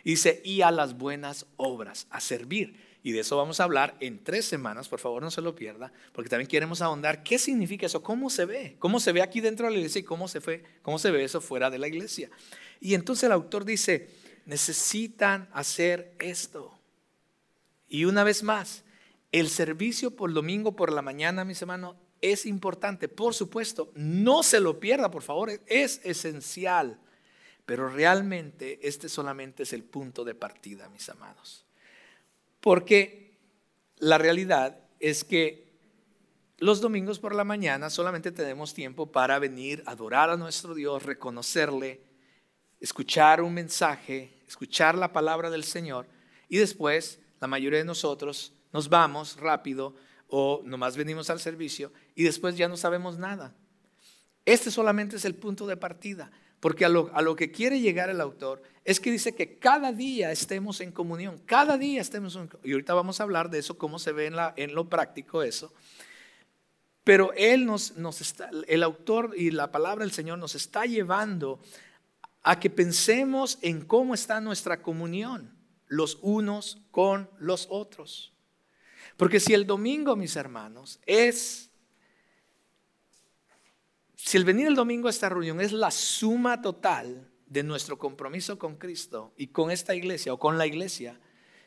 [0.04, 2.96] dice, y a las buenas obras, a servir.
[3.06, 5.94] Y de eso vamos a hablar en tres semanas, por favor no se lo pierda,
[6.12, 9.68] porque también queremos ahondar qué significa eso, cómo se ve, cómo se ve aquí dentro
[9.68, 12.32] de la iglesia y cómo se, fue, cómo se ve eso fuera de la iglesia.
[12.80, 14.10] Y entonces el autor dice,
[14.46, 16.78] necesitan hacer esto.
[17.88, 18.84] Y una vez más,
[19.32, 24.60] el servicio por domingo por la mañana, mis hermanos, es importante, por supuesto, no se
[24.60, 27.00] lo pierda, por favor, es esencial.
[27.66, 31.66] Pero realmente este solamente es el punto de partida, mis amados.
[32.60, 33.38] Porque
[33.98, 35.66] la realidad es que
[36.58, 42.02] los domingos por la mañana solamente tenemos tiempo para venir adorar a nuestro Dios, reconocerle,
[42.80, 46.08] escuchar un mensaje, escuchar la palabra del Señor
[46.50, 49.96] y después la mayoría de nosotros nos vamos rápido
[50.28, 53.54] o nomás venimos al servicio y después ya no sabemos nada.
[54.46, 58.62] Este solamente es el punto de partida, porque a lo, que quiere llegar el autor
[58.84, 62.94] es que dice que cada día estemos en comunión, cada día estemos en Y ahorita
[62.94, 65.74] vamos a hablar de eso, cómo se ve en, la, en lo práctico eso.
[67.04, 71.60] Pero él nos, nos está, el autor y la palabra del Señor nos está llevando
[72.48, 78.34] a que pensemos en cómo está nuestra comunión los unos con los otros.
[79.18, 81.72] Porque si el domingo, mis hermanos, es,
[84.16, 88.60] si el venir el domingo a esta reunión es la suma total de nuestro compromiso
[88.60, 91.20] con Cristo y con esta iglesia o con la iglesia,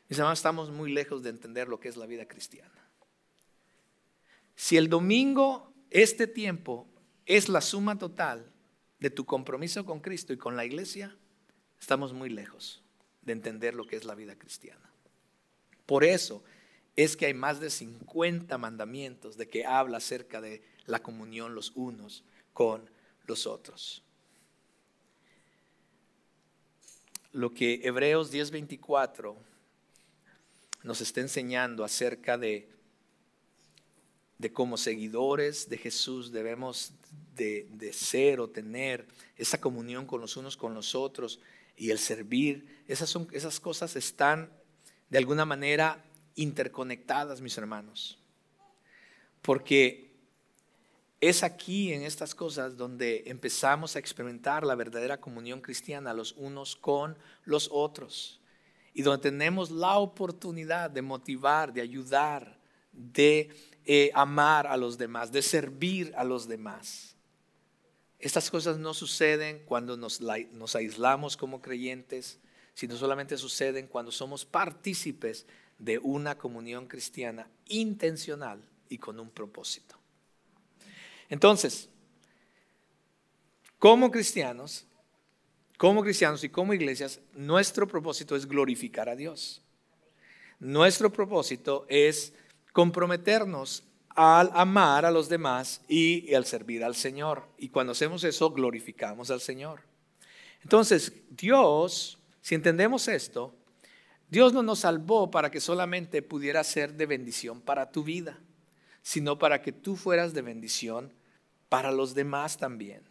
[0.08, 2.88] mis hermanos, estamos muy lejos de entender lo que es la vida cristiana.
[4.54, 6.86] Si el domingo, este tiempo,
[7.26, 8.52] es la suma total
[9.00, 11.16] de tu compromiso con Cristo y con la iglesia,
[11.80, 12.82] estamos muy lejos
[13.22, 14.90] de entender lo que es la vida cristiana.
[15.86, 16.42] Por eso
[16.96, 21.72] es que hay más de 50 mandamientos de que habla acerca de la comunión los
[21.76, 22.90] unos con
[23.26, 24.02] los otros.
[27.32, 29.36] Lo que Hebreos 10:24
[30.82, 32.68] nos está enseñando acerca de,
[34.38, 36.92] de cómo seguidores de Jesús debemos
[37.38, 41.40] de, ser o tener esa comunión con los unos con los otros
[41.76, 44.50] y el servir, esas, esas cosas están
[45.08, 48.18] de alguna manera interconectadas, mis hermanos.
[49.42, 50.08] Porque
[51.20, 56.76] es aquí en estas cosas donde empezamos a experimentar la verdadera comunión cristiana los unos
[56.76, 58.40] con los otros.
[58.92, 62.58] Y donde tenemos la oportunidad de motivar, de ayudar,
[62.92, 63.50] de
[63.84, 67.17] eh, amar a los demás, de servir a los demás.
[68.18, 70.20] Estas cosas no suceden cuando nos,
[70.74, 72.40] aislamos como creyentes,
[72.74, 75.46] sino solamente suceden cuando somos partícipes
[75.78, 79.96] de una comunión cristiana intencional y con un propósito.
[81.28, 81.88] Entonces,
[83.78, 84.86] como cristianos,
[85.76, 89.62] como cristianos y como iglesias, nuestro propósito es glorificar a Dios.
[90.58, 92.32] Nuestro propósito es
[92.72, 93.84] comprometernos
[94.18, 97.44] al amar a los demás y, al servir al Señor.
[97.56, 99.82] Y cuando hacemos eso, glorificamos al Señor.
[100.64, 103.54] Entonces, Dios, si entendemos esto,
[104.28, 108.40] Dios no nos salvó para que solamente pudiera ser de bendición para tu vida,
[109.02, 111.12] sino para que tú fueras de bendición
[111.68, 113.02] para los demás también.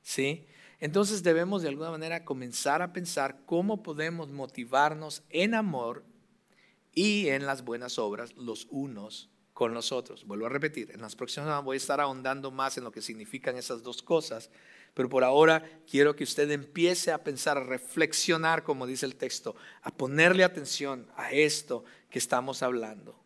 [0.00, 0.46] ¿Sí?
[0.78, 6.04] Entonces debemos de alguna manera comenzar a pensar cómo podemos motivarnos en amor
[6.94, 10.26] y en las buenas obras los unos con los otros.
[10.26, 13.56] Vuelvo a repetir, en las próximas voy a estar ahondando más en lo que significan
[13.56, 14.50] esas dos cosas,
[14.92, 19.54] pero por ahora quiero que usted empiece a pensar, a reflexionar, como dice el texto,
[19.82, 23.18] a ponerle atención a esto que estamos hablando.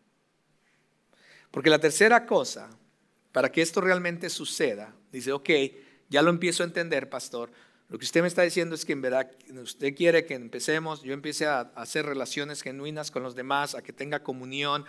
[1.49, 2.69] Porque la tercera cosa,
[3.31, 5.49] para que esto realmente suceda, dice, ok,
[6.09, 7.51] ya lo empiezo a entender, pastor.
[7.89, 9.31] Lo que usted me está diciendo es que en verdad
[9.63, 13.93] usted quiere que empecemos, yo empiece a hacer relaciones genuinas con los demás, a que
[13.93, 14.85] tenga comunión,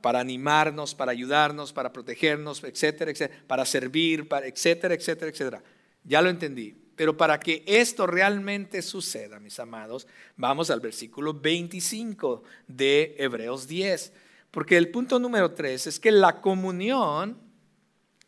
[0.00, 5.62] para animarnos, para ayudarnos, para protegernos, etcétera, etcétera, para servir, para, etcétera, etcétera, etcétera.
[6.02, 6.76] Ya lo entendí.
[6.96, 14.12] Pero para que esto realmente suceda, mis amados, vamos al versículo 25 de Hebreos 10.
[14.50, 17.38] Porque el punto número 3 es que la comunión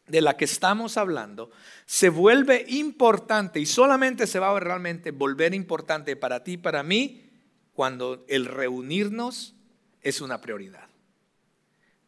[0.07, 1.51] de la que estamos hablando
[1.87, 6.83] se vuelve importante y solamente se va a realmente volver importante para ti y para
[6.83, 7.31] mí
[7.73, 9.55] cuando el reunirnos
[10.03, 10.88] es una prioridad.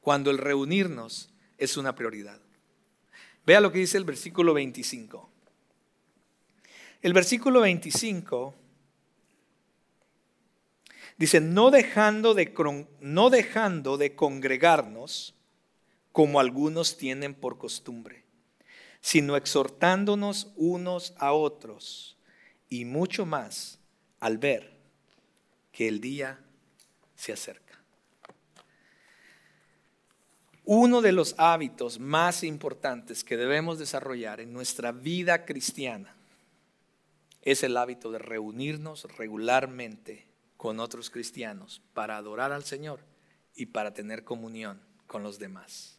[0.00, 2.40] Cuando el reunirnos es una prioridad.
[3.46, 5.30] Vea lo que dice el versículo 25.
[7.02, 8.54] El versículo 25
[11.16, 12.52] dice, no dejando de,
[13.00, 15.34] no dejando de congregarnos
[16.12, 18.24] como algunos tienen por costumbre,
[19.00, 22.18] sino exhortándonos unos a otros
[22.68, 23.78] y mucho más
[24.18, 24.78] al ver
[25.72, 26.40] que el día
[27.14, 27.69] se acerca.
[30.72, 36.14] Uno de los hábitos más importantes que debemos desarrollar en nuestra vida cristiana
[37.42, 43.00] es el hábito de reunirnos regularmente con otros cristianos para adorar al Señor
[43.56, 45.98] y para tener comunión con los demás.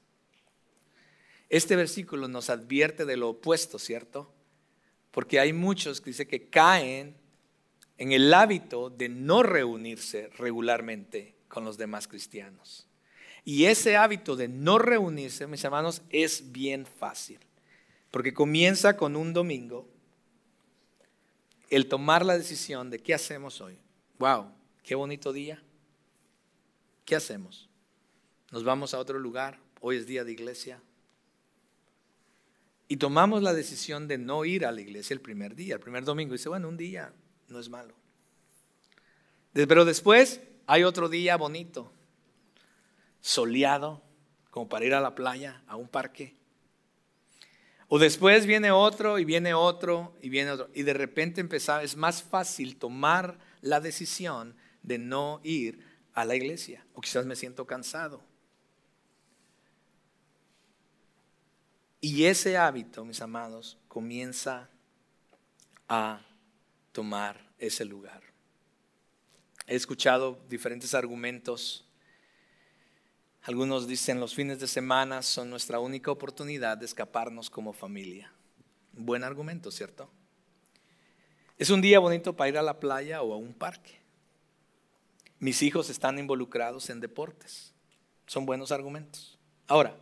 [1.50, 4.32] Este versículo nos advierte de lo opuesto, ¿cierto?
[5.12, 7.18] Porque hay muchos que dice que caen
[7.98, 12.88] en el hábito de no reunirse regularmente con los demás cristianos.
[13.44, 17.40] Y ese hábito de no reunirse, mis hermanos, es bien fácil.
[18.12, 19.88] Porque comienza con un domingo
[21.70, 23.78] el tomar la decisión de qué hacemos hoy.
[24.20, 24.52] Wow,
[24.84, 25.62] qué bonito día.
[27.06, 27.70] ¿Qué hacemos?
[28.52, 29.58] ¿Nos vamos a otro lugar?
[29.80, 30.82] Hoy es día de iglesia.
[32.90, 36.04] Y tomamos la decisión de no ir a la iglesia el primer día, el primer
[36.04, 36.34] domingo.
[36.34, 37.14] Y dice, bueno, un día
[37.48, 37.96] no es malo.
[39.54, 41.92] Pero después hay otro día bonito,
[43.22, 44.04] soleado,
[44.50, 46.36] como para ir a la playa, a un parque.
[47.88, 50.70] O después viene otro y viene otro y viene otro.
[50.74, 56.36] Y de repente empezar, es más fácil tomar la decisión de no ir a la
[56.36, 56.86] iglesia.
[56.94, 58.24] O quizás me siento cansado.
[62.00, 64.70] Y ese hábito, mis amados, comienza
[65.88, 66.22] a
[66.92, 68.24] tomar ese lugar.
[69.68, 71.86] He escuchado diferentes argumentos
[73.44, 78.32] algunos dicen los fines de semana son nuestra única oportunidad de escaparnos como familia.
[78.94, 80.10] buen argumento, ¿cierto?
[81.58, 84.00] Es un día bonito para ir a la playa o a un parque.
[85.40, 87.74] Mis hijos están involucrados en deportes.
[88.28, 89.40] Son buenos argumentos.
[89.68, 89.96] Ahora,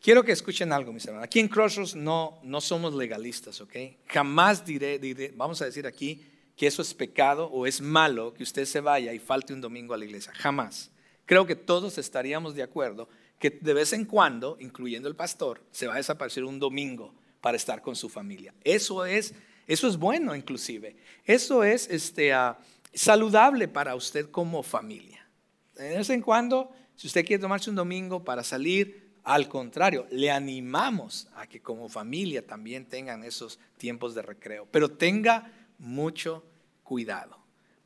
[0.00, 1.26] quiero que escuchen algo, mis hermanos.
[1.26, 3.74] Aquí en Crossroads no, no somos legalistas, ¿ok?
[4.06, 6.24] Jamás diré, diré, vamos a decir aquí,
[6.56, 9.94] que eso es pecado o es malo que usted se vaya y falte un domingo
[9.94, 10.32] a la iglesia.
[10.34, 10.90] Jamás
[11.26, 13.08] creo que todos estaríamos de acuerdo
[13.38, 17.56] que de vez en cuando, incluyendo el pastor, se va a desaparecer un domingo para
[17.56, 18.54] estar con su familia.
[18.64, 19.34] Eso es,
[19.66, 20.96] eso es bueno inclusive.
[21.24, 22.58] Eso es este, ah,
[22.94, 25.26] saludable para usted como familia.
[25.74, 30.30] De vez en cuando, si usted quiere tomarse un domingo para salir, al contrario, le
[30.30, 34.66] animamos a que como familia también tengan esos tiempos de recreo.
[34.70, 36.44] Pero tenga mucho
[36.82, 37.36] cuidado,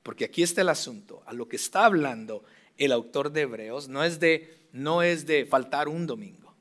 [0.03, 1.23] porque aquí está el asunto.
[1.27, 2.45] A lo que está hablando
[2.81, 6.57] el autor de Hebreos no es de, no es de faltar un domingo,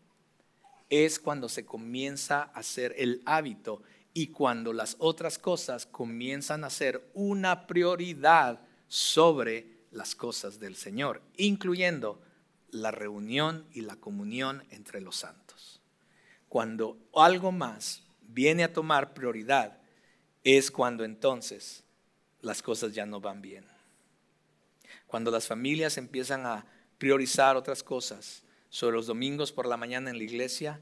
[0.90, 3.82] es cuando se comienza a hacer el hábito
[4.14, 8.60] y cuando las otras cosas comienzan a ser una prioridad
[8.90, 12.22] sobre las cosas del Señor, incluyendo
[12.70, 15.80] la reunión y la comunión entre los santos.
[16.50, 19.80] Cuando algo más viene a tomar prioridad,
[20.44, 21.86] es cuando entonces
[22.42, 23.69] las cosas ya no van bien.
[25.10, 26.68] Cuando las familias empiezan a
[27.00, 30.80] priorizar otras cosas sobre los domingos por la mañana en la iglesia,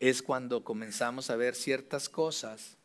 [0.00, 2.76] es cuando comenzamos a ver ciertas cosas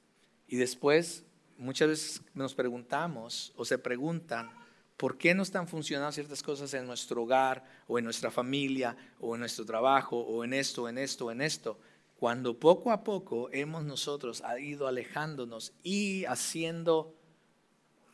[0.47, 1.25] y después
[1.57, 4.51] muchas veces nos preguntamos o se preguntan,
[4.95, 9.33] ¿por qué no están funcionando ciertas cosas en nuestro hogar o en nuestra familia o
[9.33, 11.79] en nuestro trabajo o en esto, en esto, en esto?
[12.19, 17.15] Cuando poco a poco hemos nosotros ido alejándonos y haciendo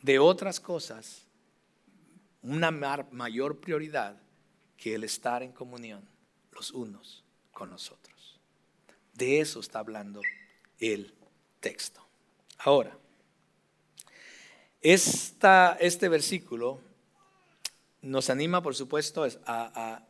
[0.00, 1.26] de otras cosas
[2.42, 4.16] una mayor prioridad
[4.76, 6.08] que el estar en comunión
[6.52, 8.40] los unos con los otros.
[9.12, 10.22] De eso está hablando
[10.78, 11.14] el
[11.60, 12.00] texto.
[12.58, 12.96] Ahora,
[14.80, 16.80] este versículo
[18.02, 20.02] nos anima, por supuesto, a,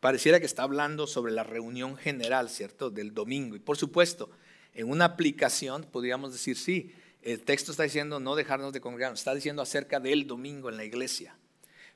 [0.00, 3.54] pareciera que está hablando sobre la reunión general, ¿cierto?, del domingo.
[3.54, 4.30] Y por supuesto,
[4.74, 6.92] en una aplicación podríamos decir, sí,
[7.22, 10.84] el texto está diciendo no dejarnos de congregar, está diciendo acerca del domingo en la
[10.84, 11.36] iglesia.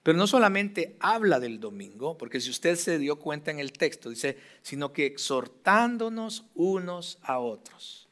[0.02, 4.08] Pero no solamente habla del domingo, porque si usted se dio cuenta en el texto,
[4.08, 8.08] dice, sino que exhortándonos unos a otros.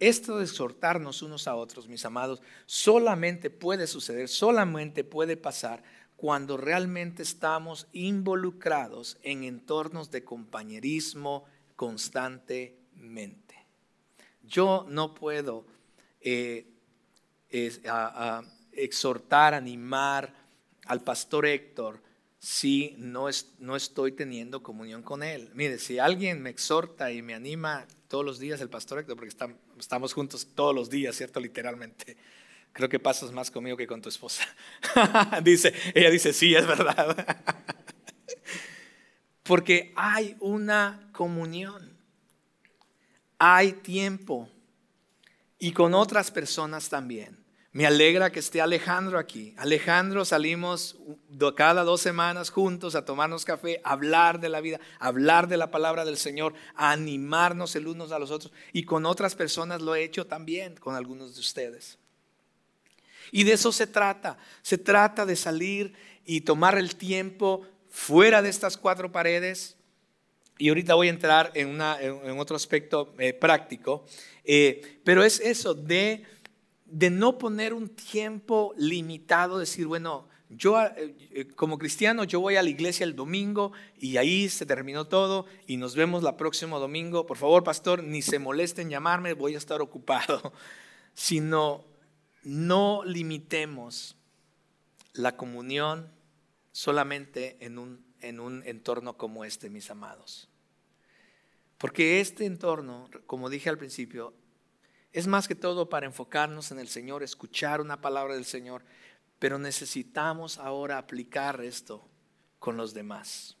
[0.00, 5.82] Esto de exhortarnos unos a otros, mis amados, solamente puede suceder, solamente puede pasar
[6.16, 11.44] cuando realmente estamos involucrados en entornos de compañerismo
[11.76, 13.54] constantemente.
[14.42, 15.66] Yo no puedo
[16.24, 16.66] eh,
[17.86, 20.34] a, exhortar, animar
[20.86, 22.02] al pastor Héctor
[22.40, 25.50] si no, es, no estoy teniendo comunión con él.
[25.54, 29.34] Mire, si alguien me exhorta y me anima todos los días, el pastor Héctor, porque
[29.78, 31.40] estamos juntos todos los días, ¿cierto?
[31.40, 32.16] Literalmente.
[32.72, 34.44] Creo que pasas más conmigo que con tu esposa.
[35.44, 37.16] dice, ella dice, sí, es verdad.
[39.44, 41.96] porque hay una comunión.
[43.38, 44.48] Hay tiempo
[45.64, 47.42] y con otras personas también.
[47.72, 49.54] Me alegra que esté Alejandro aquí.
[49.56, 50.98] Alejandro salimos
[51.56, 55.56] cada dos semanas juntos a tomarnos café, a hablar de la vida, a hablar de
[55.56, 58.52] la palabra del Señor, a animarnos el unos a los otros.
[58.74, 61.96] Y con otras personas lo he hecho también, con algunos de ustedes.
[63.32, 64.36] Y de eso se trata.
[64.60, 65.94] Se trata de salir
[66.26, 69.78] y tomar el tiempo fuera de estas cuatro paredes
[70.58, 71.98] Y ahorita voy a entrar en, una,
[72.38, 74.06] otro aspecto eh, práctico,
[74.44, 76.22] eh, pero es eso de,
[76.84, 82.62] de no poner un tiempo limitado, decir, bueno, yo eh, como cristiano yo voy a
[82.62, 87.26] la iglesia el domingo y ahí se terminó todo y nos vemos la próximo domingo.
[87.26, 90.52] Por favor, pastor, ni se molesten en llamarme, voy a estar ocupado.
[91.14, 91.84] Sino
[92.42, 94.16] no limitemos
[95.12, 96.10] la comunión
[96.72, 100.48] solamente en un, en un entorno como este, mis amados.
[101.78, 104.34] Porque este entorno, como dije al principio,
[105.12, 108.82] es más que todo para enfocarnos en el Señor, escuchar una palabra del Señor,
[109.38, 112.08] pero necesitamos ahora aplicar esto
[112.58, 113.56] con los demás.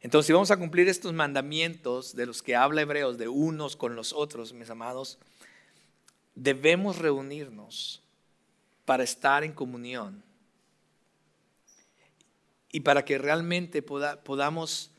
[0.00, 3.94] Entonces, si vamos a cumplir estos mandamientos de los que habla Hebreos, de unos con
[3.94, 5.18] los otros, mis amados,
[6.34, 8.02] debemos reunirnos
[8.84, 10.24] para estar en comunión
[12.72, 14.90] y para que realmente podamos,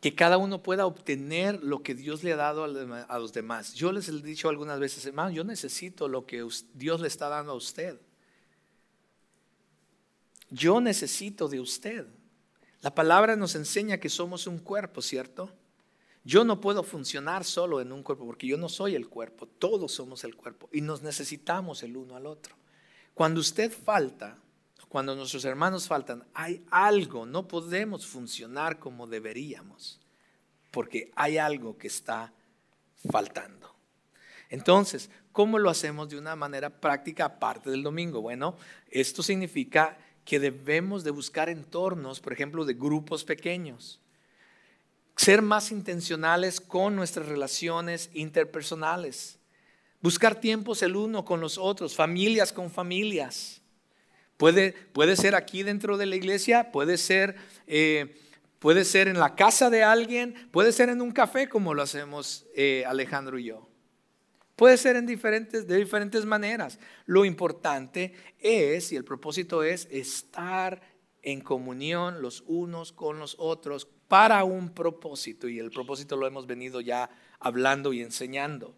[0.00, 3.74] que cada uno pueda obtener lo que Dios le ha dado a los demás.
[3.74, 7.52] Yo les he dicho algunas veces, hermano, yo necesito lo que Dios le está dando
[7.52, 7.98] a usted.
[10.50, 12.06] Yo necesito de usted.
[12.82, 15.50] La palabra nos enseña que somos un cuerpo, ¿cierto?
[16.24, 19.92] Yo no puedo funcionar solo en un cuerpo porque yo no soy el cuerpo, todos
[19.92, 22.56] somos el cuerpo y nos necesitamos el uno al otro.
[23.14, 24.38] Cuando usted falta,
[24.94, 29.98] cuando nuestros hermanos faltan, hay algo, no podemos funcionar como deberíamos
[30.70, 32.32] porque hay algo que está
[33.10, 33.74] faltando.
[34.50, 38.20] Entonces, ¿cómo lo hacemos de una manera práctica aparte del domingo?
[38.20, 38.56] Bueno,
[38.88, 44.00] esto significa que debemos de buscar entornos, por ejemplo, de grupos pequeños
[45.16, 49.40] ser más intencionales con nuestras relaciones interpersonales,
[50.00, 53.60] buscar tiempos el uno con los otros, familias con familias.
[54.36, 58.16] Puede, puede ser aquí dentro de la iglesia, puede ser, eh,
[58.58, 62.46] puede ser en la casa de alguien, puede ser en un café como lo hacemos
[62.54, 63.68] eh, Alejandro y yo.
[64.56, 66.78] Puede ser en diferentes, de diferentes maneras.
[67.06, 70.80] Lo importante es, y el propósito es, estar
[71.22, 76.46] en comunión los unos con los otros para un propósito y el propósito lo hemos
[76.46, 77.10] venido ya
[77.40, 78.76] hablando y enseñando.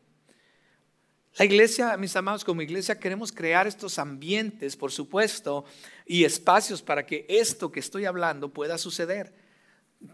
[1.38, 5.66] La iglesia, mis amados, como iglesia queremos crear estos ambientes, por supuesto,
[6.06, 9.34] y espacios para que esto que estoy hablando pueda suceder.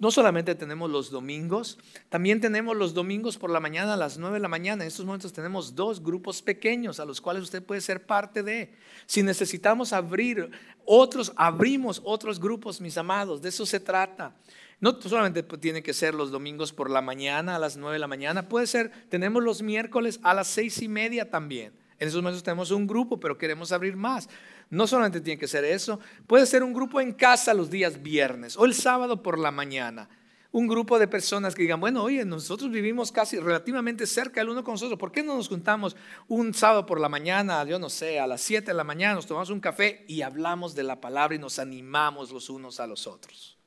[0.01, 4.35] No solamente tenemos los domingos, también tenemos los domingos por la mañana a las 9
[4.35, 4.83] de la mañana.
[4.83, 8.75] En estos momentos tenemos dos grupos pequeños a los cuales usted puede ser parte de.
[9.07, 10.51] Si necesitamos abrir
[10.85, 13.41] otros, abrimos otros grupos, mis amados.
[13.43, 14.35] De eso se trata.
[14.83, 18.09] No solamente tiene que ser los domingos por la mañana, a las 9 de la
[18.09, 21.73] mañana, puede ser, tenemos los miércoles a las seis y media también.
[22.01, 24.29] En esos momentos tenemos un grupo, pero queremos abrir más.
[24.71, 28.57] No solamente tiene que ser eso, puede ser un grupo en casa los días viernes
[28.57, 30.09] o el sábado por la mañana.
[30.51, 34.65] Un grupo de personas que digan, bueno, oye, nosotros vivimos casi relativamente cerca el uno
[34.65, 35.95] con nosotros, ¿por qué no nos juntamos
[36.27, 39.27] un sábado por la mañana, yo no sé, a las 7 de la mañana, nos
[39.27, 43.07] tomamos un café y hablamos de la palabra y nos animamos los unos a los
[43.07, 43.62] otros?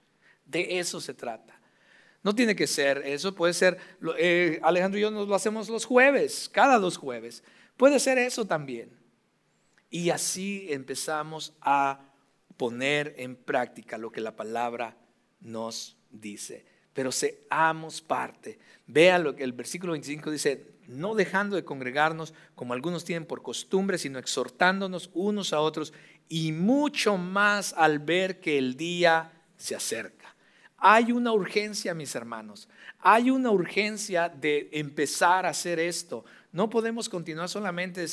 [0.45, 1.59] De eso se trata.
[2.23, 3.77] No tiene que ser eso, puede ser,
[4.17, 7.43] eh, Alejandro y yo nos lo hacemos los jueves, cada dos jueves.
[7.77, 8.89] Puede ser eso también.
[9.89, 12.01] Y así empezamos a
[12.57, 14.97] poner en práctica lo que la palabra
[15.39, 16.65] nos dice.
[16.93, 18.57] Pero seamos parte.
[18.87, 23.41] Vea lo que el versículo 25 dice, no dejando de congregarnos como algunos tienen por
[23.41, 25.93] costumbre, sino exhortándonos unos a otros
[26.29, 30.14] y mucho más al ver que el día se acerca.
[30.77, 32.67] Hay una urgencia, mis hermanos.
[32.99, 36.25] Hay una urgencia de empezar a hacer esto.
[36.51, 38.05] No podemos continuar solamente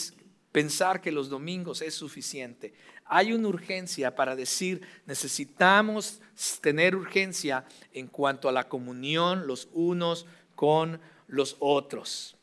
[0.53, 2.75] pensar que los domingos es suficiente.
[3.05, 6.21] Hay una urgencia para decir, necesitamos
[6.61, 12.37] tener urgencia en cuanto a la comunión los unos con los otros.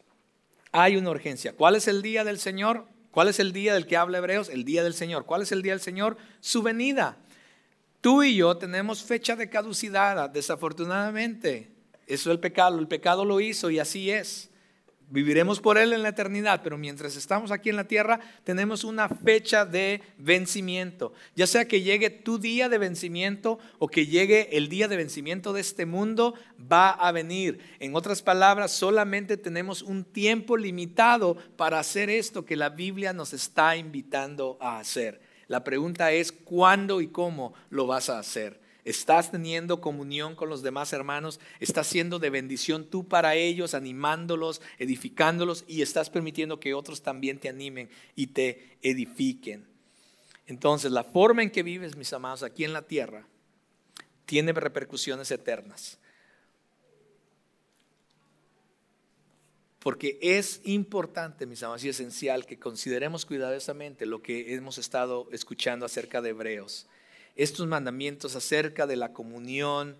[0.71, 1.53] Hay una urgencia.
[1.53, 2.85] ¿Cuál es el día del Señor?
[3.11, 4.49] ¿Cuál es el día del que habla Hebreos?
[4.49, 5.25] El día del Señor.
[5.25, 6.17] ¿Cuál es el día del Señor?
[6.39, 7.17] Su venida.
[8.01, 11.71] Tú y yo tenemos fecha de caducidad, desafortunadamente.
[12.07, 14.49] Eso es el pecado, el pecado lo hizo y así es.
[15.11, 19.09] Viviremos por Él en la eternidad, pero mientras estamos aquí en la tierra tenemos una
[19.09, 21.13] fecha de vencimiento.
[21.35, 25.51] Ya sea que llegue tu día de vencimiento o que llegue el día de vencimiento
[25.51, 26.35] de este mundo,
[26.71, 27.59] va a venir.
[27.79, 33.33] En otras palabras, solamente tenemos un tiempo limitado para hacer esto que la Biblia nos
[33.33, 35.28] está invitando a hacer.
[35.49, 38.61] La pregunta es cuándo y cómo lo vas a hacer.
[38.85, 41.39] ¿Estás teniendo comunión con los demás hermanos?
[41.59, 47.39] ¿Estás siendo de bendición tú para ellos, animándolos, edificándolos y estás permitiendo que otros también
[47.39, 49.65] te animen y te edifiquen?
[50.45, 53.25] Entonces, la forma en que vives, mis amados, aquí en la tierra,
[54.25, 55.97] tiene repercusiones eternas.
[59.79, 65.85] Porque es importante, mis amados, y esencial que consideremos cuidadosamente lo que hemos estado escuchando
[65.85, 66.87] acerca de Hebreos.
[67.35, 69.95] Estos mandamientos acerca de la comunión,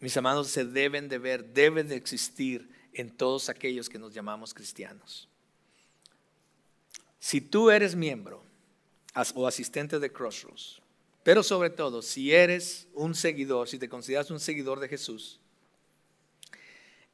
[0.00, 4.52] mis amados, se deben de ver, deben de existir en todos aquellos que nos llamamos
[4.52, 5.28] cristianos.
[7.20, 8.44] Si tú eres miembro
[9.34, 10.82] o asistente de Crossroads,
[11.22, 15.40] pero sobre todo, si eres un seguidor, si te consideras un seguidor de Jesús,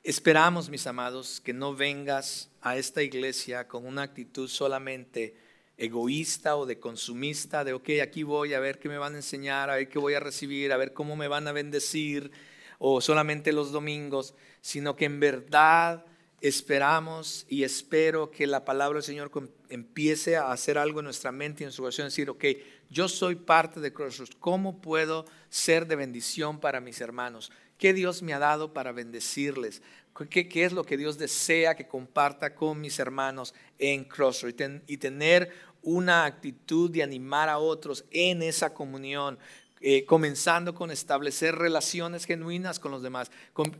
[0.02, 5.34] esperamos, mis amados, que no vengas a esta iglesia con una actitud solamente
[5.76, 9.70] egoísta o de consumista, de, ok, aquí voy a ver qué me van a enseñar,
[9.70, 12.30] a ver qué voy a recibir, a ver cómo me van a bendecir,
[12.78, 16.04] o solamente los domingos, sino que en verdad
[16.40, 19.30] esperamos y espero que la palabra del Señor
[19.68, 22.44] empiece a hacer algo en nuestra mente y en nuestra corazón, decir, ok,
[22.88, 27.52] yo soy parte de Crossroads, ¿cómo puedo ser de bendición para mis hermanos?
[27.80, 29.80] ¿Qué Dios me ha dado para bendecirles?
[30.28, 34.82] ¿Qué, es lo que Dios desea que comparta con mis hermanos en Crossroads?
[34.86, 35.50] Y, y tener
[35.80, 39.38] una actitud de animar a otros en esa comunión,
[39.82, 43.30] eh, comenzando con establecer relaciones genuinas con los demás,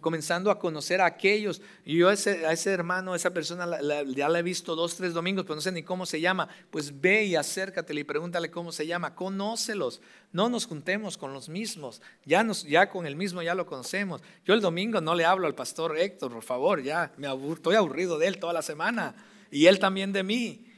[0.01, 1.61] comenzando a conocer a aquellos.
[1.85, 3.67] Yo a ese, hermano, a esa persona
[4.07, 6.49] ya la he visto dos, tres domingos, pero no sé ni cómo se llama.
[6.71, 9.15] Pues ve y acércatele y pregúntale cómo se llama.
[9.15, 10.01] Conócelos.
[10.33, 12.01] No nos juntemos con los mismos.
[12.25, 14.23] Ya, con el mismo ya lo conocemos.
[14.47, 18.19] Yo el domingo no le hablo al pastor Héctor, por favor, ya me estoy aburrido
[18.19, 19.15] de él toda la semana.
[19.51, 20.70] Y él también de mí.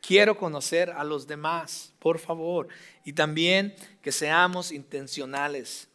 [0.00, 2.68] Quiero conocer a los demás, por favor.
[3.04, 5.88] Y también que seamos intencionales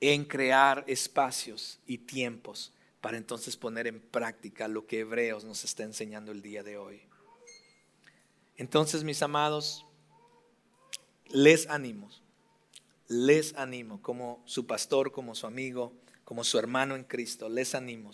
[0.00, 5.82] en crear espacios y tiempos para entonces poner en práctica lo que Hebreos nos está
[5.84, 7.02] enseñando el día de hoy.
[8.56, 9.86] Entonces, mis amados,
[11.28, 12.10] les animo,
[13.08, 15.92] les animo como su pastor, como su amigo,
[16.24, 18.12] como su hermano en Cristo, les animo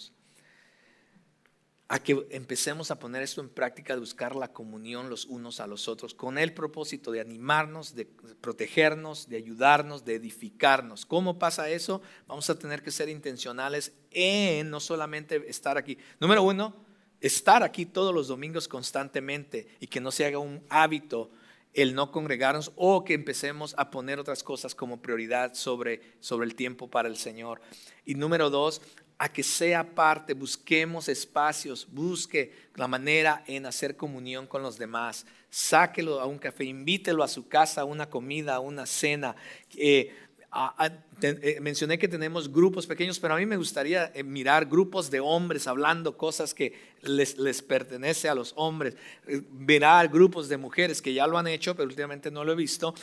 [1.91, 5.67] a que empecemos a poner esto en práctica, de buscar la comunión los unos a
[5.67, 11.07] los otros, con el propósito de animarnos, de protegernos, de ayudarnos, de edificarnos.
[11.07, 12.03] ¿Cómo pasa eso?
[12.27, 15.97] Vamos a tener que ser intencionales en no solamente estar aquí.
[16.21, 16.77] Número uno,
[17.23, 21.31] estar aquí todos los domingos constantemente y que no se haga un hábito
[21.73, 26.55] el no congregarnos o que empecemos a poner otras cosas como prioridad sobre, sobre el
[26.55, 27.61] tiempo para el Señor.
[28.05, 28.83] Y número dos,
[29.19, 35.27] a que sea parte, busquemos espacios, busque la manera en hacer comunión con los demás,
[35.51, 39.35] sáquelo a un café, invítelo a su casa, a una comida, a una cena.
[39.77, 40.15] Eh,
[41.21, 45.19] eh, mencioné que tenemos grupos pequeños, pero a mí me gustaría eh, mirar grupos de
[45.19, 48.97] hombres hablando cosas que les, les pertenece a los hombres,
[49.51, 52.95] mirar grupos de mujeres que ya lo han hecho, pero últimamente no lo he visto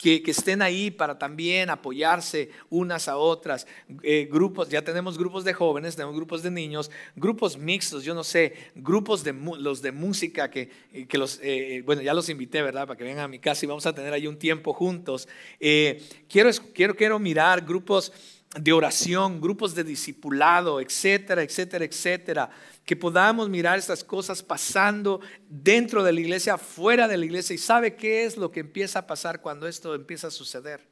[0.00, 3.66] que, estén ahí para también apoyarse unas a otras.
[4.02, 8.24] Eh, grupos, ya tenemos grupos de jóvenes, tenemos grupos de niños, grupos mixtos, yo no
[8.24, 12.62] sé, grupos de los de música que, eh, que los, eh, bueno, ya los invité,
[12.62, 12.86] ¿verdad?
[12.86, 15.28] Para que vengan a mi casa y vamos a tener ahí un tiempo juntos.
[15.58, 18.12] quiero, quiero, quiero mirar grupos
[18.58, 22.50] de oración, grupos de discipulado, etcétera, etcétera, etcétera
[22.90, 27.54] que podamos mirar estas cosas pasando dentro de la iglesia, fuera de la iglesia.
[27.54, 30.88] ¿Y sabe qué es lo que empieza a pasar cuando esto empieza a suceder?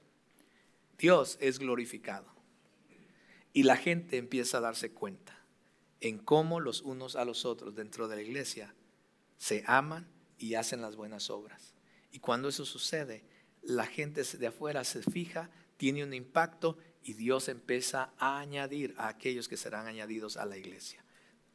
[0.96, 2.32] Dios es glorificado.
[3.52, 5.36] Y la gente empieza a darse cuenta
[6.00, 8.72] en cómo los unos a los otros dentro de la iglesia
[9.36, 10.06] se aman
[10.38, 11.74] y hacen las buenas obras.
[12.12, 13.24] Y cuando eso sucede,
[13.60, 19.08] la gente de afuera se fija, tiene un impacto y Dios empieza a añadir a
[19.08, 21.02] aquellos que serán añadidos a la iglesia.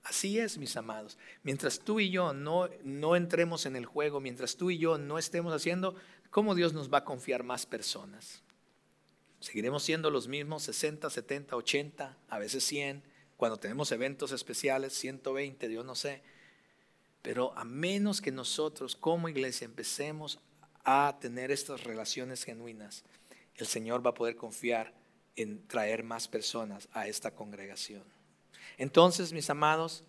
[0.04, 1.18] Así es, mis amados.
[1.44, 5.18] Mientras tú y yo no, no entremos en el juego, mientras tú y yo no
[5.18, 5.96] estemos haciendo,
[6.30, 8.42] ¿cómo Dios nos va a confiar más personas?
[9.40, 13.04] Seguiremos siendo los mismos 60, 70, 80, a veces 100,
[13.38, 16.22] cuando tenemos eventos especiales, 120, Dios no sé.
[17.22, 20.40] Pero a menos que nosotros como iglesia empecemos
[20.84, 23.04] a tener estas relaciones genuinas,
[23.56, 24.94] el Señor va a poder confiar
[25.36, 28.04] en traer más personas a esta congregación.
[28.78, 30.04] Entonces, mis amados,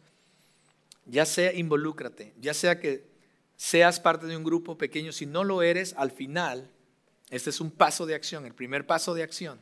[1.07, 3.05] ya sea involúcrate, ya sea que
[3.57, 6.71] seas parte de un grupo pequeño, si no lo eres, al final,
[7.31, 9.61] este es un paso de acción, el primer paso de acción.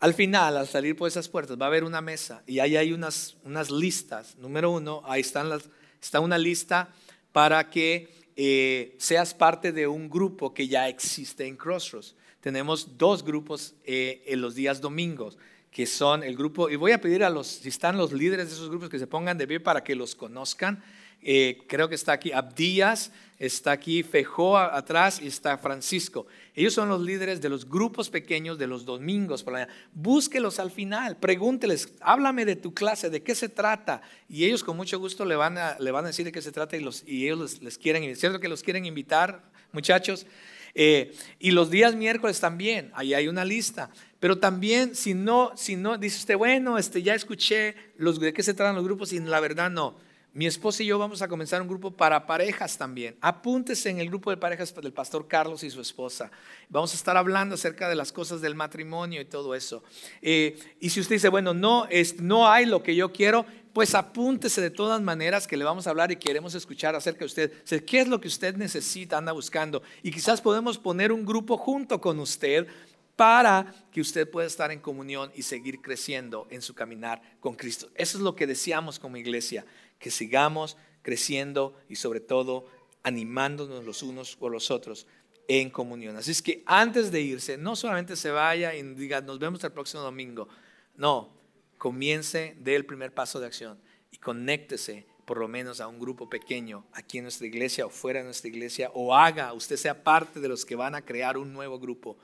[0.00, 2.92] Al final, al salir por esas puertas, va a haber una mesa y ahí hay
[2.92, 4.36] unas, unas listas.
[4.38, 5.68] Número uno, ahí están las,
[6.00, 6.88] está una lista
[7.32, 12.14] para que eh, seas parte de un grupo que ya existe en Crossroads.
[12.40, 15.36] Tenemos dos grupos eh, en los días domingos
[15.70, 18.54] que son el grupo, y voy a pedir a los, si están los líderes de
[18.54, 20.82] esos grupos, que se pongan de pie para que los conozcan.
[21.22, 26.26] Eh, creo que está aquí Abdías, está aquí Fejó atrás y está Francisco.
[26.54, 30.70] Ellos son los líderes de los grupos pequeños de los domingos por la Búsquelos al
[30.70, 34.00] final, pregúnteles, háblame de tu clase, de qué se trata.
[34.30, 36.52] Y ellos con mucho gusto le van a, le van a decir de qué se
[36.52, 39.42] trata y, los, y ellos les, quieren, cierto que los quieren invitar,
[39.72, 40.26] muchachos.
[40.74, 43.90] Eh, y los días miércoles también, ahí hay una lista.
[44.20, 48.42] Pero también, si no, si no, dice usted, bueno, este, ya escuché los, de qué
[48.42, 49.96] se tratan los grupos y la verdad no.
[50.32, 53.16] Mi esposa y yo vamos a comenzar un grupo para parejas también.
[53.20, 56.30] Apúntese en el grupo de parejas del pastor Carlos y su esposa.
[56.68, 59.82] Vamos a estar hablando acerca de las cosas del matrimonio y todo eso.
[60.22, 63.96] Eh, y si usted dice, bueno, no, es, no hay lo que yo quiero, pues
[63.96, 67.84] apúntese de todas maneras que le vamos a hablar y queremos escuchar acerca de usted.
[67.84, 69.82] ¿Qué es lo que usted necesita, anda buscando?
[70.00, 72.68] Y quizás podemos poner un grupo junto con usted
[73.16, 77.90] para que usted pueda estar en comunión y seguir creciendo en su caminar con Cristo.
[77.94, 79.66] Eso es lo que deseamos como iglesia,
[80.00, 82.66] que sigamos creciendo y sobre todo
[83.04, 85.06] animándonos los unos por los otros
[85.46, 86.16] en comunión.
[86.16, 89.72] Así es que antes de irse, no solamente se vaya y diga, nos vemos el
[89.72, 90.48] próximo domingo.
[90.96, 91.32] No,
[91.78, 93.80] comience, dé el primer paso de acción
[94.10, 98.18] y conéctese por lo menos a un grupo pequeño aquí en nuestra iglesia o fuera
[98.18, 101.52] de nuestra iglesia o haga, usted sea parte de los que van a crear un
[101.52, 102.18] nuevo grupo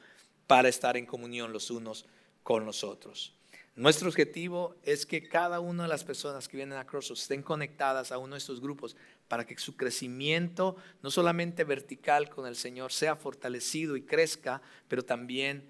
[0.47, 2.07] para estar en comunión los unos
[2.43, 3.35] con los otros.
[3.77, 8.11] Nuestro objetivo es que cada una de las personas que vienen a Cross estén conectadas
[8.11, 8.97] a uno de estos grupos
[9.29, 15.05] para que su crecimiento, no solamente vertical con el Señor, sea fortalecido y crezca, pero
[15.05, 15.69] también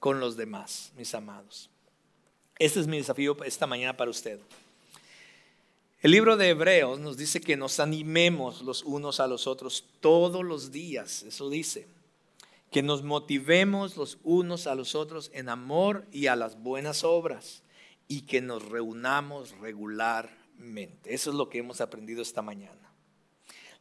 [0.00, 1.70] con los demás, mis amados.
[2.58, 4.40] Este es mi desafío esta mañana para usted.
[6.02, 10.44] El libro de Hebreos nos dice que nos animemos los unos a los otros todos
[10.44, 11.86] los días, eso dice
[12.70, 17.62] que nos motivemos los unos a los otros en amor y a las buenas obras
[18.08, 21.14] y que nos reunamos regularmente.
[21.14, 22.92] Eso es lo que hemos aprendido esta mañana.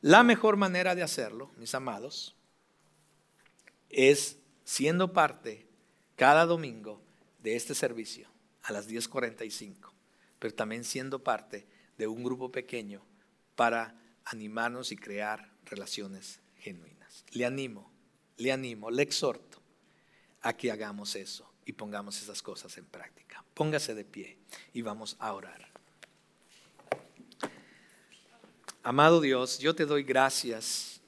[0.01, 2.35] La mejor manera de hacerlo, mis amados,
[3.89, 5.67] es siendo parte
[6.15, 7.01] cada domingo
[7.39, 8.27] de este servicio
[8.63, 9.91] a las 10.45,
[10.39, 11.67] pero también siendo parte
[11.97, 13.01] de un grupo pequeño
[13.55, 17.25] para animarnos y crear relaciones genuinas.
[17.31, 17.96] Le animo
[18.37, 19.61] le animo, le exhorto
[20.41, 23.43] a que hagamos eso y pongamos esas cosas en práctica.
[23.53, 24.37] Póngase de pie
[24.73, 25.67] y vamos a orar.
[28.83, 31.01] Amado Dios, yo te doy gracias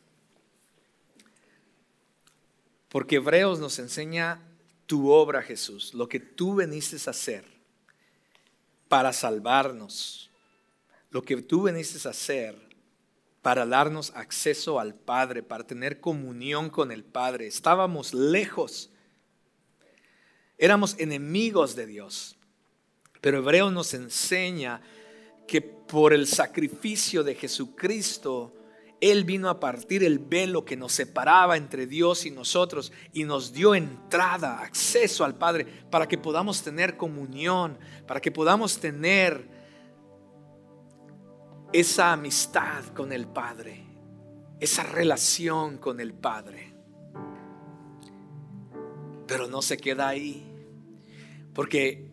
[2.89, 4.41] porque Hebreos nos enseña
[4.85, 7.45] tu obra, Jesús, lo que tú veniste a hacer
[8.87, 10.31] para salvarnos,
[11.11, 12.68] lo que tú veniste a hacer
[13.41, 17.47] para darnos acceso al Padre, para tener comunión con el Padre.
[17.47, 18.91] Estábamos lejos,
[20.57, 22.35] éramos enemigos de Dios.
[23.21, 24.81] Pero Hebreo nos enseña
[25.47, 28.53] que por el sacrificio de Jesucristo,
[29.01, 33.51] Él vino a partir el velo que nos separaba entre Dios y nosotros y nos
[33.51, 37.77] dio entrada, acceso al Padre, para que podamos tener comunión,
[38.07, 39.58] para que podamos tener
[41.71, 43.83] esa amistad con el Padre,
[44.59, 46.73] esa relación con el Padre.
[49.27, 50.43] Pero no se queda ahí,
[51.53, 52.09] porque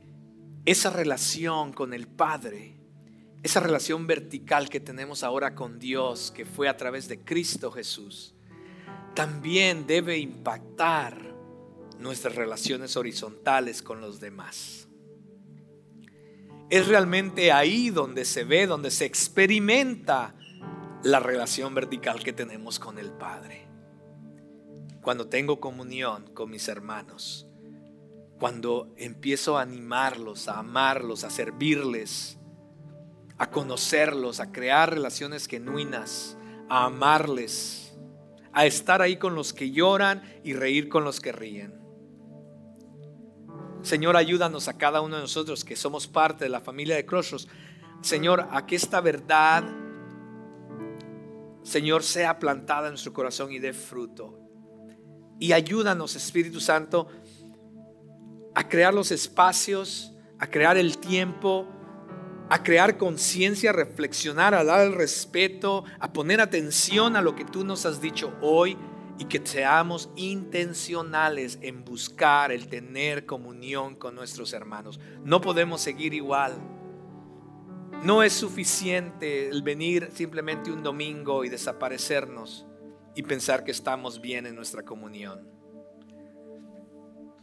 [0.66, 2.74] esa relación con el Padre,
[3.42, 8.34] esa relación vertical que tenemos ahora con Dios, que fue a través de Cristo Jesús,
[9.14, 11.34] también debe impactar
[11.98, 14.85] nuestras relaciones horizontales con los demás.
[16.68, 20.34] Es realmente ahí donde se ve, donde se experimenta
[21.04, 23.68] la relación vertical que tenemos con el Padre.
[25.00, 27.46] Cuando tengo comunión con mis hermanos,
[28.40, 32.38] cuando empiezo a animarlos, a amarlos, a servirles,
[33.38, 36.36] a conocerlos, a crear relaciones genuinas,
[36.68, 37.96] a amarles,
[38.52, 41.85] a estar ahí con los que lloran y reír con los que ríen.
[43.86, 47.46] Señor, ayúdanos a cada uno de nosotros que somos parte de la familia de Crossroads.
[48.00, 49.62] Señor, a que esta verdad,
[51.62, 54.40] Señor, sea plantada en nuestro corazón y dé fruto.
[55.38, 57.06] Y ayúdanos, Espíritu Santo,
[58.56, 61.68] a crear los espacios, a crear el tiempo,
[62.50, 67.44] a crear conciencia, a reflexionar, a dar el respeto, a poner atención a lo que
[67.44, 68.76] tú nos has dicho hoy
[69.18, 75.00] y que seamos intencionales en buscar el tener comunión con nuestros hermanos.
[75.24, 76.54] No podemos seguir igual.
[78.02, 82.66] No es suficiente el venir simplemente un domingo y desaparecernos
[83.14, 85.56] y pensar que estamos bien en nuestra comunión.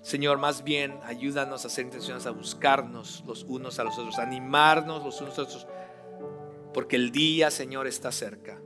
[0.04, 5.04] Señor, más bien ayúdanos a ser intenciones a buscarnos los unos a los otros, animarnos
[5.04, 5.68] los unos a los otros,
[6.74, 8.62] porque el día, Señor, está cerca.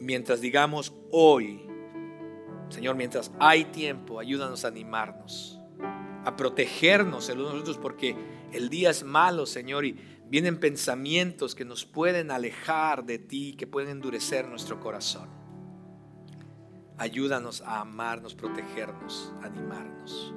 [0.00, 1.67] Mientras digamos hoy,
[2.68, 5.60] Señor, mientras hay tiempo, ayúdanos a animarnos,
[6.24, 8.14] a protegernos el uno los otros, porque
[8.52, 9.96] el día es malo, Señor, y
[10.28, 15.28] vienen pensamientos que nos pueden alejar de ti, que pueden endurecer nuestro corazón.
[16.98, 20.34] Ayúdanos a amarnos, protegernos, animarnos.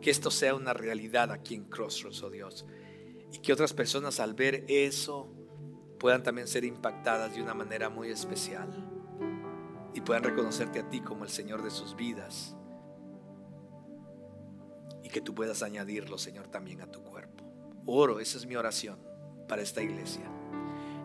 [0.00, 2.66] Que esto sea una realidad aquí en Crossroads, oh Dios.
[3.32, 5.30] Y que otras personas al ver eso
[5.98, 8.97] puedan también ser impactadas de una manera muy especial.
[9.94, 12.56] Y puedan reconocerte a ti como el Señor de sus vidas.
[15.02, 17.44] Y que tú puedas añadirlo, Señor, también a tu cuerpo.
[17.86, 18.98] Oro, esa es mi oración
[19.48, 20.30] para esta iglesia.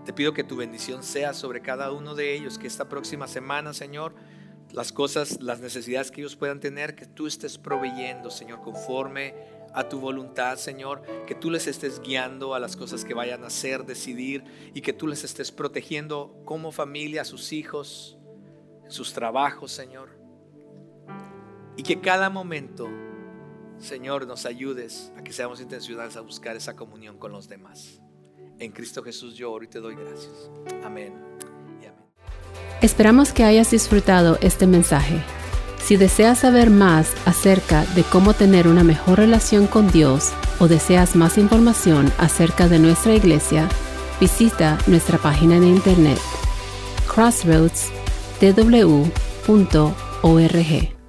[0.06, 3.74] Te pido que tu bendición sea sobre cada uno de ellos, que esta próxima semana,
[3.74, 4.14] Señor,
[4.74, 9.34] las cosas, las necesidades que ellos puedan tener, que tú estés proveyendo, Señor, conforme
[9.74, 13.48] a tu voluntad, Señor, que tú les estés guiando a las cosas que vayan a
[13.48, 18.18] hacer, decidir y que tú les estés protegiendo como familia, a sus hijos,
[18.94, 20.10] sus trabajos, Señor.
[21.76, 22.88] Y que cada momento,
[23.80, 28.02] Señor, nos ayudes a que seamos intencionales a buscar esa comunión con los demás.
[28.60, 30.52] En Cristo Jesús yo oro y te doy gracias.
[30.84, 31.14] Amén.
[32.82, 35.24] Esperamos que hayas disfrutado este mensaje.
[35.82, 41.16] Si deseas saber más acerca de cómo tener una mejor relación con Dios o deseas
[41.16, 43.70] más información acerca de nuestra iglesia,
[44.20, 46.20] visita nuestra página de internet
[48.44, 51.03] crossroadstw.org.